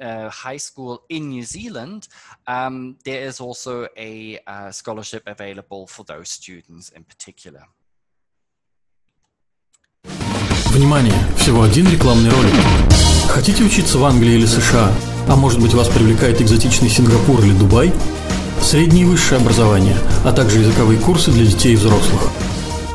uh, 0.00 0.28
high 0.28 0.56
school 0.56 1.04
in 1.08 1.30
New 1.30 1.42
Zealand, 1.42 2.08
um, 2.46 2.96
there 3.04 3.22
is 3.22 3.40
also 3.40 3.88
a 3.96 4.38
uh, 4.46 4.70
scholarship 4.70 5.22
available 5.26 5.86
for 5.86 6.04
those 6.04 6.28
students 6.28 6.90
in 6.90 7.04
particular. 7.04 7.64
Внимание! 10.74 11.14
Всего 11.36 11.62
один 11.62 11.88
рекламный 11.88 12.30
ролик. 12.30 12.52
Хотите 13.28 13.62
учиться 13.62 13.96
в 13.96 14.04
Англии 14.04 14.34
или 14.34 14.44
США? 14.44 14.92
А 15.28 15.36
может 15.36 15.60
быть 15.60 15.72
вас 15.72 15.86
привлекает 15.86 16.40
экзотичный 16.40 16.88
Сингапур 16.88 17.40
или 17.44 17.52
Дубай? 17.52 17.92
Среднее 18.60 19.04
и 19.04 19.06
высшее 19.06 19.40
образование, 19.40 19.96
а 20.24 20.32
также 20.32 20.58
языковые 20.58 20.98
курсы 20.98 21.30
для 21.30 21.46
детей 21.46 21.74
и 21.74 21.76
взрослых. 21.76 22.22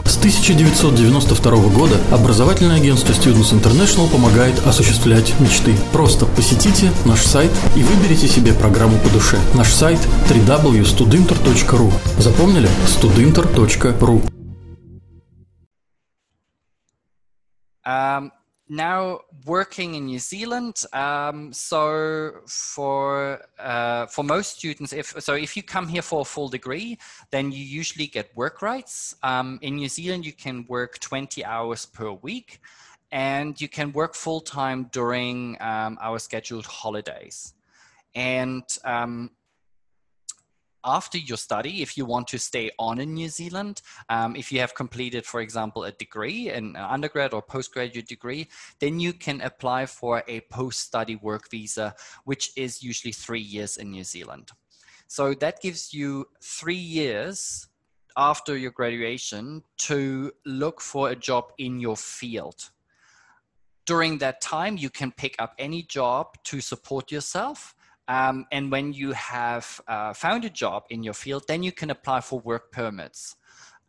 С 0.03 0.17
1992 0.17 1.51
года 1.69 1.95
образовательное 2.11 2.75
агентство 2.75 3.13
Students 3.13 3.53
International 3.53 4.09
помогает 4.09 4.55
осуществлять 4.67 5.33
мечты. 5.39 5.73
Просто 5.93 6.25
посетите 6.25 6.91
наш 7.05 7.21
сайт 7.21 7.51
и 7.77 7.83
выберите 7.83 8.27
себе 8.27 8.51
программу 8.51 8.97
по 8.97 9.09
душе. 9.09 9.37
Наш 9.53 9.71
сайт 9.71 9.99
www.studinter.ru 10.29 11.93
Запомнили? 12.17 12.69
studinter.ru 12.87 14.38
Um, 17.89 18.31
now 18.71 19.21
working 19.45 19.95
in 19.95 20.05
New 20.05 20.19
Zealand, 20.19 20.83
um, 20.93 21.51
so 21.51 22.41
for 22.45 23.41
uh, 23.57 24.05
for 24.05 24.23
most 24.23 24.59
students, 24.59 24.93
if 24.93 25.07
so, 25.19 25.33
if 25.33 25.57
you 25.57 25.63
come 25.63 25.87
here 25.87 26.03
for 26.03 26.21
a 26.21 26.25
full 26.25 26.49
degree, 26.49 26.99
then 27.31 27.51
you 27.51 27.63
usually 27.63 28.05
get 28.05 28.25
work 28.35 28.61
rights. 28.61 29.15
Um, 29.23 29.57
in 29.63 29.77
New 29.77 29.89
Zealand, 29.89 30.23
you 30.23 30.33
can 30.33 30.65
work 30.67 30.99
20 30.99 31.43
hours 31.43 31.87
per 31.87 32.11
week, 32.11 32.61
and 33.11 33.59
you 33.59 33.67
can 33.67 33.91
work 33.91 34.13
full 34.13 34.41
time 34.41 34.87
during 34.91 35.57
um, 35.59 35.97
our 35.99 36.19
scheduled 36.19 36.67
holidays. 36.67 37.55
And 38.13 38.65
um, 38.85 39.31
after 40.89 41.17
your 41.17 41.37
study, 41.37 41.81
if 41.81 41.97
you 41.97 42.05
want 42.05 42.27
to 42.29 42.39
stay 42.39 42.71
on 42.79 42.99
in 42.99 43.13
New 43.13 43.29
Zealand, 43.29 43.81
um, 44.09 44.35
if 44.35 44.51
you 44.51 44.59
have 44.59 44.73
completed, 44.73 45.25
for 45.25 45.39
example, 45.41 45.83
a 45.83 45.91
degree, 45.91 46.49
an 46.49 46.75
undergrad 46.75 47.33
or 47.33 47.41
postgraduate 47.41 48.07
degree, 48.07 48.47
then 48.79 48.99
you 48.99 49.13
can 49.13 49.41
apply 49.41 49.85
for 49.85 50.23
a 50.27 50.41
post-study 50.41 51.15
work 51.15 51.49
visa, 51.51 51.95
which 52.25 52.51
is 52.55 52.83
usually 52.83 53.11
three 53.11 53.45
years 53.55 53.77
in 53.77 53.91
New 53.91 54.03
Zealand. 54.03 54.51
So 55.07 55.33
that 55.35 55.61
gives 55.61 55.93
you 55.93 56.27
three 56.41 56.83
years 56.99 57.67
after 58.17 58.57
your 58.57 58.71
graduation 58.71 59.63
to 59.89 60.31
look 60.45 60.81
for 60.81 61.09
a 61.09 61.15
job 61.15 61.45
in 61.57 61.79
your 61.79 61.97
field. 61.97 62.69
During 63.85 64.19
that 64.19 64.41
time, 64.41 64.77
you 64.77 64.89
can 64.89 65.11
pick 65.11 65.35
up 65.39 65.53
any 65.57 65.81
job 65.83 66.37
to 66.45 66.61
support 66.61 67.11
yourself 67.11 67.75
um, 68.09 68.47
and 68.51 68.71
when 68.71 68.91
you 68.91 69.11
have 69.11 69.79
uh, 69.87 70.13
found 70.13 70.43
a 70.43 70.49
job 70.49 70.83
in 70.89 71.03
your 71.03 71.13
field, 71.13 71.43
then 71.47 71.61
you 71.61 71.71
can 71.71 71.91
apply 71.91 72.21
for 72.21 72.39
work 72.39 72.71
permits. 72.71 73.35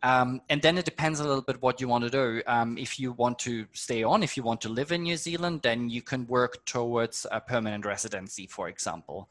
Um, 0.03 0.41
and 0.47 0.61
then 0.61 0.77
it 0.77 0.85
depends 0.85 1.19
a 1.19 1.23
little 1.23 1.41
bit 1.41 1.61
what 1.61 1.81
you 1.81 1.87
want 1.87 2.03
to 2.03 2.09
do. 2.09 2.41
Um, 2.45 2.77
if 2.77 2.99
you 2.99 3.13
want 3.13 3.39
to 3.39 3.65
stay 3.73 4.03
on, 4.03 4.21
if 4.21 4.37
you 4.37 4.43
want 4.43 4.61
to 4.61 4.69
live 4.69 4.91
in 4.91 5.03
New 5.03 5.17
Zealand, 5.17 5.61
then 5.63 5.89
you 5.89 6.03
can 6.03 6.27
work 6.27 6.63
towards 6.65 7.25
a 7.31 7.41
permanent 7.41 7.83
residency, 7.83 8.45
for 8.45 8.69
example. 8.69 9.29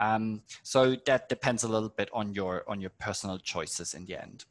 Um, 0.00 0.42
so 0.64 0.96
that 1.06 1.28
depends 1.28 1.62
a 1.62 1.68
little 1.68 1.88
bit 1.88 2.08
on 2.12 2.34
your 2.34 2.64
on 2.68 2.80
your 2.80 2.92
personal 2.98 3.38
choices 3.38 3.94
in 3.94 4.06
the 4.06 4.20
end. 4.20 4.44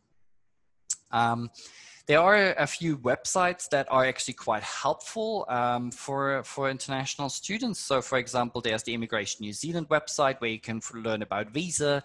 There 2.12 2.20
are 2.20 2.54
a 2.58 2.68
few 2.68 2.98
websites 2.98 3.70
that 3.70 3.88
are 3.90 4.04
actually 4.04 4.34
quite 4.34 4.64
helpful 4.64 5.46
um, 5.48 5.92
for, 5.92 6.44
for 6.44 6.70
international 6.70 7.30
students. 7.30 7.80
So 7.80 8.02
for 8.02 8.18
example, 8.18 8.60
there's 8.60 8.84
the 8.84 8.94
Immigration 8.94 9.46
New 9.46 9.54
Zealand 9.54 9.88
website 9.88 10.42
where 10.42 10.50
you 10.50 10.60
can 10.60 10.82
learn 10.94 11.22
about 11.22 11.52
visa. 11.52 12.04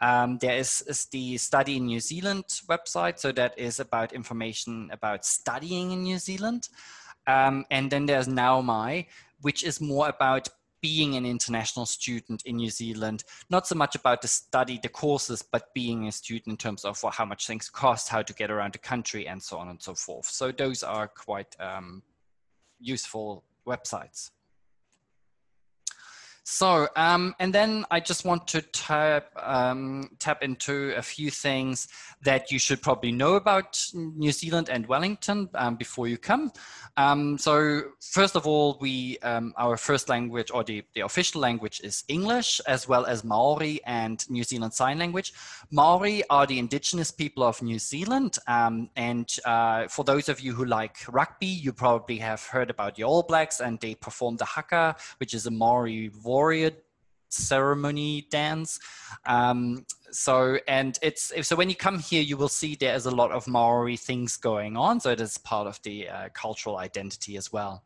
Um, 0.00 0.38
there 0.38 0.56
is, 0.56 0.82
is, 0.86 1.04
the 1.04 1.36
Study 1.36 1.76
in 1.76 1.84
New 1.84 2.00
Zealand 2.00 2.44
website. 2.66 3.18
So 3.18 3.30
that 3.32 3.52
is 3.58 3.78
about 3.78 4.14
information 4.14 4.88
about 4.90 5.26
studying 5.26 5.90
in 5.90 6.04
New 6.04 6.16
Zealand. 6.16 6.70
Um, 7.26 7.66
and 7.70 7.90
then 7.90 8.06
there's 8.06 8.28
Naumai, 8.28 9.04
which 9.42 9.64
is 9.64 9.82
more 9.82 10.08
about 10.08 10.48
being 10.82 11.14
an 11.14 11.24
international 11.24 11.86
student 11.86 12.42
in 12.44 12.56
New 12.56 12.68
Zealand, 12.68 13.24
not 13.48 13.66
so 13.66 13.74
much 13.74 13.94
about 13.94 14.20
the 14.20 14.28
study, 14.28 14.78
the 14.82 14.88
courses, 14.88 15.40
but 15.40 15.72
being 15.72 16.08
a 16.08 16.12
student 16.12 16.48
in 16.48 16.56
terms 16.56 16.84
of 16.84 17.00
well, 17.02 17.12
how 17.12 17.24
much 17.24 17.46
things 17.46 17.70
cost, 17.70 18.08
how 18.08 18.20
to 18.20 18.34
get 18.34 18.50
around 18.50 18.74
the 18.74 18.78
country, 18.78 19.26
and 19.28 19.42
so 19.42 19.56
on 19.56 19.68
and 19.68 19.80
so 19.80 19.94
forth. 19.94 20.26
So 20.26 20.50
those 20.50 20.82
are 20.82 21.08
quite 21.08 21.56
um, 21.60 22.02
useful 22.80 23.44
websites. 23.66 24.30
So, 26.44 26.88
um, 26.96 27.34
and 27.38 27.54
then 27.54 27.84
I 27.90 28.00
just 28.00 28.24
want 28.24 28.48
to 28.48 28.62
tap, 28.62 29.30
um, 29.36 30.10
tap 30.18 30.42
into 30.42 30.92
a 30.96 31.02
few 31.02 31.30
things 31.30 31.86
that 32.22 32.50
you 32.50 32.58
should 32.58 32.82
probably 32.82 33.12
know 33.12 33.34
about 33.34 33.84
New 33.94 34.32
Zealand 34.32 34.68
and 34.68 34.86
Wellington 34.86 35.48
um, 35.54 35.76
before 35.76 36.08
you 36.08 36.18
come. 36.18 36.52
Um, 36.96 37.38
so, 37.38 37.82
first 38.00 38.34
of 38.34 38.46
all, 38.46 38.76
we 38.80 39.18
um, 39.18 39.54
our 39.56 39.76
first 39.76 40.08
language 40.08 40.50
or 40.52 40.64
the, 40.64 40.82
the 40.94 41.02
official 41.02 41.40
language 41.40 41.80
is 41.84 42.04
English, 42.08 42.60
as 42.66 42.88
well 42.88 43.06
as 43.06 43.22
Maori 43.22 43.80
and 43.86 44.28
New 44.28 44.42
Zealand 44.42 44.74
Sign 44.74 44.98
Language. 44.98 45.32
Maori 45.70 46.22
are 46.28 46.46
the 46.46 46.58
indigenous 46.58 47.10
people 47.12 47.44
of 47.44 47.62
New 47.62 47.78
Zealand, 47.78 48.36
um, 48.48 48.90
and 48.96 49.36
uh, 49.44 49.86
for 49.86 50.04
those 50.04 50.28
of 50.28 50.40
you 50.40 50.52
who 50.52 50.64
like 50.64 50.96
rugby, 51.08 51.46
you 51.46 51.72
probably 51.72 52.18
have 52.18 52.44
heard 52.44 52.68
about 52.68 52.96
the 52.96 53.04
All 53.04 53.22
Blacks, 53.22 53.60
and 53.60 53.78
they 53.80 53.94
perform 53.94 54.36
the 54.36 54.44
haka, 54.44 54.96
which 55.18 55.34
is 55.34 55.46
a 55.46 55.50
Maori 55.50 56.10
warrior 56.42 56.72
ceremony 57.28 58.26
dance. 58.30 58.80
Um, 59.26 59.86
so, 60.10 60.58
and 60.66 60.98
it's 61.00 61.32
so 61.46 61.54
when 61.54 61.70
you 61.70 61.76
come 61.76 61.98
here, 62.00 62.22
you 62.22 62.36
will 62.36 62.54
see 62.60 62.74
there 62.74 62.96
is 62.96 63.06
a 63.06 63.14
lot 63.22 63.30
of 63.30 63.46
Maori 63.46 63.96
things 63.96 64.36
going 64.36 64.76
on. 64.76 64.98
So 65.00 65.10
it 65.10 65.20
is 65.20 65.38
part 65.38 65.66
of 65.68 65.80
the 65.82 66.08
uh, 66.08 66.28
cultural 66.34 66.78
identity 66.78 67.36
as 67.36 67.52
well. 67.52 67.84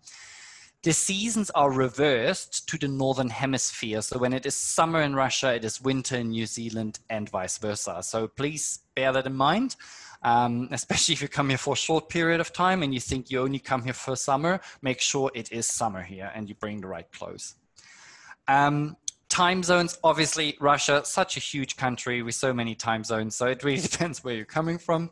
The 0.83 0.93
seasons 0.93 1.51
are 1.51 1.71
reversed 1.71 2.69
to 2.69 2.79
the 2.79 2.89
northern 2.89 3.31
hemisphere. 3.31 4.01
So 4.03 4.19
when 4.19 4.33
it 4.33 4.47
is 4.47 4.55
summer 4.55 5.03
in 5.03 5.15
Russia, 5.15 5.55
it 5.55 5.65
is 5.65 5.83
winter 5.83 6.17
in 6.17 6.31
New 6.31 6.47
Zealand, 6.47 7.01
and 7.11 7.29
vice 7.29 7.59
versa. 7.59 8.03
So 8.03 8.29
please 8.29 8.81
bear 8.95 9.13
that 9.13 9.27
in 9.27 9.35
mind. 9.35 9.77
Um, 10.23 10.69
especially 10.81 11.13
if 11.13 11.23
you 11.23 11.29
come 11.29 11.51
here 11.51 11.59
for 11.59 11.75
a 11.75 11.85
short 11.89 12.09
period 12.09 12.41
of 12.41 12.53
time 12.53 12.83
and 12.83 12.95
you 12.95 13.01
think 13.01 13.31
you 13.31 13.43
only 13.43 13.59
come 13.59 13.83
here 13.85 13.99
for 14.05 14.17
summer, 14.17 14.61
make 14.81 15.01
sure 15.01 15.31
it 15.35 15.53
is 15.53 15.67
summer 15.67 16.03
here 16.03 16.33
and 16.35 16.49
you 16.49 16.55
bring 16.55 16.81
the 16.81 16.89
right 16.89 17.11
clothes. 17.13 17.55
Um, 18.49 18.97
time 19.29 19.63
zones, 19.63 19.99
obviously, 20.03 20.57
Russia, 20.61 21.03
such 21.05 21.37
a 21.37 21.41
huge 21.41 21.77
country 21.77 22.23
with 22.23 22.35
so 22.35 22.53
many 22.53 22.75
time 22.75 23.05
zones. 23.05 23.35
So 23.35 23.47
it 23.47 23.63
really 23.65 23.81
depends 23.91 24.23
where 24.23 24.35
you're 24.35 24.45
coming 24.45 24.79
from. 24.79 25.11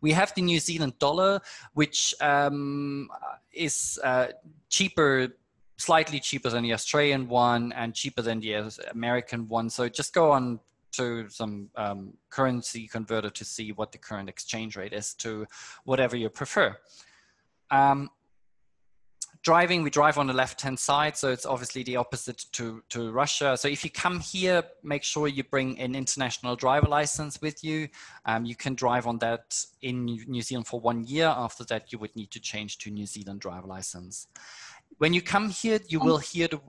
We 0.00 0.12
have 0.12 0.34
the 0.34 0.42
New 0.42 0.60
Zealand 0.60 0.98
dollar, 0.98 1.40
which 1.74 2.14
um, 2.20 3.08
is 3.52 4.00
uh, 4.02 4.28
cheaper, 4.68 5.28
slightly 5.76 6.20
cheaper 6.20 6.48
than 6.48 6.62
the 6.62 6.72
Australian 6.72 7.28
one 7.28 7.72
and 7.72 7.94
cheaper 7.94 8.22
than 8.22 8.40
the 8.40 8.72
American 8.90 9.46
one. 9.48 9.68
So 9.68 9.88
just 9.88 10.14
go 10.14 10.30
on 10.30 10.60
to 10.92 11.28
some 11.28 11.70
um, 11.76 12.14
currency 12.30 12.88
converter 12.88 13.30
to 13.30 13.44
see 13.44 13.72
what 13.72 13.92
the 13.92 13.98
current 13.98 14.28
exchange 14.28 14.76
rate 14.76 14.92
is 14.92 15.14
to 15.14 15.46
whatever 15.84 16.16
you 16.16 16.28
prefer. 16.28 16.76
Um, 17.70 18.10
driving, 19.42 19.82
we 19.82 19.90
drive 19.90 20.18
on 20.18 20.26
the 20.26 20.32
left-hand 20.32 20.78
side, 20.78 21.16
so 21.16 21.30
it's 21.30 21.46
obviously 21.46 21.82
the 21.82 21.96
opposite 21.96 22.44
to, 22.52 22.82
to 22.90 23.10
Russia. 23.10 23.56
So 23.56 23.68
if 23.68 23.84
you 23.84 23.90
come 23.90 24.20
here, 24.20 24.62
make 24.82 25.02
sure 25.02 25.28
you 25.28 25.44
bring 25.44 25.78
an 25.80 25.94
international 25.94 26.56
driver 26.56 26.86
license 26.86 27.40
with 27.40 27.64
you. 27.64 27.88
Um, 28.26 28.44
you 28.44 28.54
can 28.54 28.74
drive 28.74 29.06
on 29.06 29.18
that 29.18 29.64
in 29.82 30.04
New 30.04 30.42
Zealand 30.42 30.66
for 30.66 30.80
one 30.80 31.04
year. 31.04 31.26
After 31.26 31.64
that, 31.64 31.92
you 31.92 31.98
would 31.98 32.14
need 32.16 32.30
to 32.32 32.40
change 32.40 32.78
to 32.78 32.90
New 32.90 33.06
Zealand 33.06 33.40
driver 33.40 33.66
license 33.66 34.26
when 34.98 35.14
you 35.14 35.22
come 35.22 35.48
here, 35.48 35.78
you 35.88 36.00
um, 36.00 36.06
will 36.06 36.18
hear 36.18 36.48
the. 36.48 36.60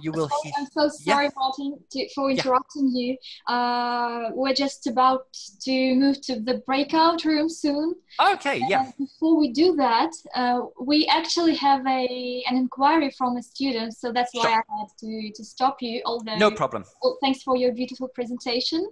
You 0.00 0.12
will. 0.12 0.28
Sorry, 0.28 0.40
hear, 0.44 0.52
I'm 0.58 0.66
so 0.66 0.88
sorry, 0.88 1.24
yeah. 1.26 1.30
Martin, 1.36 1.78
to, 1.92 2.08
for 2.14 2.30
interrupting 2.30 2.90
yeah. 2.94 3.02
you. 3.02 3.54
Uh, 3.54 4.30
we're 4.34 4.54
just 4.54 4.86
about 4.86 5.32
to 5.62 5.94
move 5.94 6.20
to 6.22 6.40
the 6.40 6.62
breakout 6.66 7.24
room 7.24 7.48
soon. 7.48 7.94
Okay, 8.20 8.62
yeah. 8.68 8.90
before 8.98 9.38
we 9.38 9.52
do 9.52 9.76
that, 9.76 10.10
uh, 10.34 10.60
we 10.80 11.06
actually 11.06 11.54
have 11.56 11.86
a 11.86 12.42
an 12.48 12.56
inquiry 12.56 13.10
from 13.16 13.36
a 13.36 13.42
student, 13.42 13.96
so 13.96 14.12
that's 14.12 14.34
why 14.34 14.42
sure. 14.42 14.50
I 14.50 14.78
had 14.80 14.88
to 15.00 15.32
to 15.34 15.44
stop 15.44 15.82
you. 15.82 16.02
Although 16.04 16.36
no 16.36 16.50
problem. 16.50 16.84
Well, 17.02 17.18
thanks 17.20 17.42
for 17.42 17.56
your 17.56 17.72
beautiful 17.72 18.08
presentation. 18.08 18.86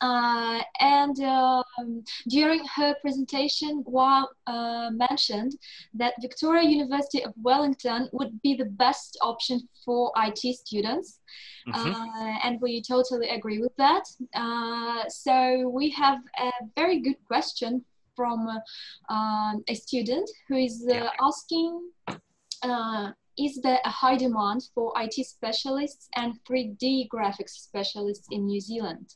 Uh, 0.00 0.62
and 0.80 1.20
um, 1.20 2.02
during 2.28 2.64
her 2.76 2.94
presentation, 3.00 3.82
Wa 3.86 4.26
uh, 4.46 4.90
mentioned 4.92 5.52
that 5.94 6.14
Victoria 6.20 6.68
University 6.68 7.22
of 7.22 7.32
Wellington 7.42 8.08
would 8.12 8.40
be 8.42 8.54
the 8.54 8.64
best 8.64 9.18
option 9.22 9.60
for 9.84 10.12
IT 10.16 10.56
students. 10.56 11.20
Mm-hmm. 11.68 11.92
Uh, 11.92 12.38
and 12.44 12.60
we 12.60 12.82
totally 12.82 13.28
agree 13.28 13.60
with 13.60 13.76
that. 13.76 14.04
Uh, 14.34 15.08
so 15.08 15.68
we 15.68 15.90
have 15.90 16.18
a 16.38 16.50
very 16.76 17.00
good 17.00 17.16
question 17.26 17.84
from 18.16 18.48
um, 19.08 19.62
a 19.68 19.74
student 19.74 20.28
who 20.48 20.56
is 20.56 20.86
uh, 20.90 20.94
yeah. 20.94 21.10
asking 21.22 21.90
is 23.38 23.58
there 23.62 23.80
a 23.86 23.88
high 23.88 24.16
demand 24.16 24.68
for 24.74 24.92
IT 24.96 25.14
specialists 25.26 26.08
and 26.16 26.34
3D 26.44 27.08
graphics 27.08 27.50
specialists 27.50 28.26
in 28.30 28.46
New 28.46 28.60
Zealand? 28.60 29.14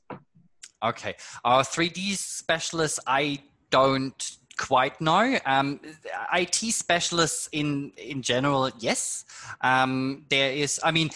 Okay. 0.85 1.14
Our 1.45 1.62
3D 1.62 2.16
specialists, 2.16 3.01
I 3.07 3.39
don't 3.70 4.39
quite 4.57 5.01
know. 5.01 5.39
Um, 5.47 5.80
IT 6.32 6.55
specialists 6.55 7.49
in 7.53 7.93
in 7.97 8.22
general, 8.22 8.70
yes. 8.78 9.24
Um, 9.62 10.26
there 10.28 10.53
is. 10.53 10.80
I 10.85 10.91
mean, 10.91 11.11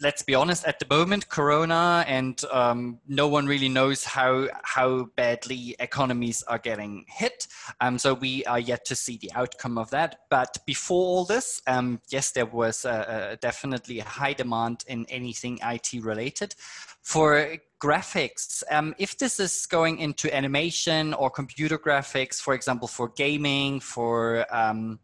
let's 0.00 0.22
be 0.22 0.34
honest. 0.34 0.64
At 0.66 0.78
the 0.78 0.86
moment, 0.88 1.28
Corona 1.28 2.04
and 2.06 2.42
um, 2.52 3.00
no 3.08 3.28
one 3.28 3.46
really 3.46 3.68
knows 3.68 4.04
how 4.04 4.48
how 4.62 5.04
badly 5.16 5.76
economies 5.78 6.42
are 6.44 6.58
getting 6.58 7.04
hit. 7.08 7.46
Um, 7.80 7.98
so 7.98 8.14
we 8.14 8.44
are 8.44 8.60
yet 8.60 8.84
to 8.86 8.96
see 8.96 9.18
the 9.18 9.32
outcome 9.34 9.78
of 9.78 9.90
that. 9.90 10.20
But 10.30 10.58
before 10.66 11.04
all 11.04 11.24
this, 11.24 11.62
um, 11.66 12.00
yes, 12.08 12.32
there 12.32 12.46
was 12.46 12.82
definitely 13.40 14.00
a 14.00 14.04
high 14.04 14.32
demand 14.32 14.84
in 14.86 15.06
anything 15.08 15.58
IT 15.62 15.92
related. 16.02 16.54
For 17.02 17.56
graphics, 17.80 18.62
um, 18.70 18.94
if 18.98 19.16
this 19.16 19.40
is 19.40 19.66
going 19.66 19.98
into 19.98 20.34
animation 20.34 21.14
or 21.14 21.30
computer 21.30 21.78
graphics, 21.78 22.40
for 22.40 22.54
example, 22.54 22.86
for 22.86 23.08
gaming, 23.08 23.80
for 23.80 24.46
um, 24.54 25.00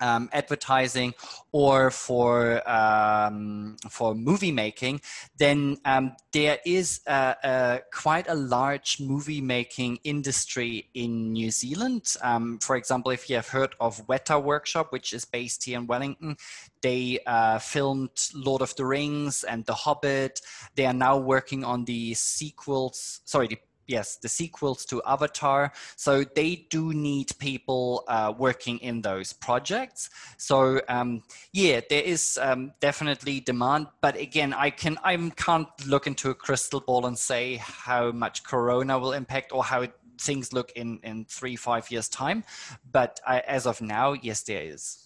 um, 0.00 0.28
advertising 0.32 1.14
or 1.52 1.90
for 1.90 2.62
um, 2.68 3.76
for 3.88 4.14
movie 4.14 4.52
making, 4.52 5.00
then 5.38 5.76
um, 5.84 6.12
there 6.32 6.58
is 6.66 7.00
a, 7.06 7.36
a 7.42 7.80
quite 7.92 8.28
a 8.28 8.34
large 8.34 9.00
movie 9.00 9.40
making 9.40 9.98
industry 10.04 10.88
in 10.94 11.32
New 11.32 11.50
Zealand. 11.50 12.14
Um, 12.22 12.58
for 12.58 12.76
example, 12.76 13.10
if 13.12 13.30
you 13.30 13.36
have 13.36 13.48
heard 13.48 13.74
of 13.80 14.06
Weta 14.06 14.42
Workshop, 14.42 14.92
which 14.92 15.12
is 15.12 15.24
based 15.24 15.64
here 15.64 15.78
in 15.78 15.86
Wellington, 15.86 16.36
they 16.82 17.18
uh, 17.26 17.58
filmed 17.58 18.10
Lord 18.34 18.62
of 18.62 18.74
the 18.76 18.84
Rings 18.84 19.44
and 19.44 19.64
The 19.64 19.74
Hobbit. 19.74 20.40
They 20.74 20.86
are 20.86 20.92
now 20.92 21.18
working 21.18 21.64
on 21.64 21.84
the 21.84 22.14
sequels. 22.14 23.20
Sorry, 23.24 23.48
the 23.48 23.58
yes, 23.86 24.16
the 24.16 24.28
sequels 24.28 24.84
to 24.86 25.02
Avatar. 25.04 25.72
So 25.96 26.24
they 26.24 26.66
do 26.70 26.92
need 26.92 27.32
people 27.38 28.04
uh, 28.08 28.32
working 28.36 28.78
in 28.78 29.02
those 29.02 29.32
projects. 29.32 30.10
So 30.36 30.80
um, 30.88 31.22
yeah, 31.52 31.80
there 31.88 32.02
is 32.02 32.38
um, 32.40 32.72
definitely 32.80 33.40
demand. 33.40 33.88
But 34.00 34.16
again, 34.16 34.52
I 34.52 34.70
can 34.70 34.98
I 35.04 35.16
can't 35.36 35.68
look 35.86 36.06
into 36.06 36.30
a 36.30 36.34
crystal 36.34 36.80
ball 36.80 37.06
and 37.06 37.18
say 37.18 37.56
how 37.56 38.12
much 38.12 38.44
Corona 38.44 38.98
will 38.98 39.12
impact 39.12 39.52
or 39.52 39.64
how 39.64 39.86
things 40.18 40.52
look 40.52 40.72
in 40.72 40.98
in 41.02 41.24
three 41.26 41.56
five 41.56 41.90
years 41.90 42.08
time. 42.08 42.44
But 42.90 43.20
I, 43.26 43.40
as 43.40 43.66
of 43.66 43.80
now, 43.80 44.12
yes, 44.12 44.42
there 44.42 44.62
is. 44.62 45.05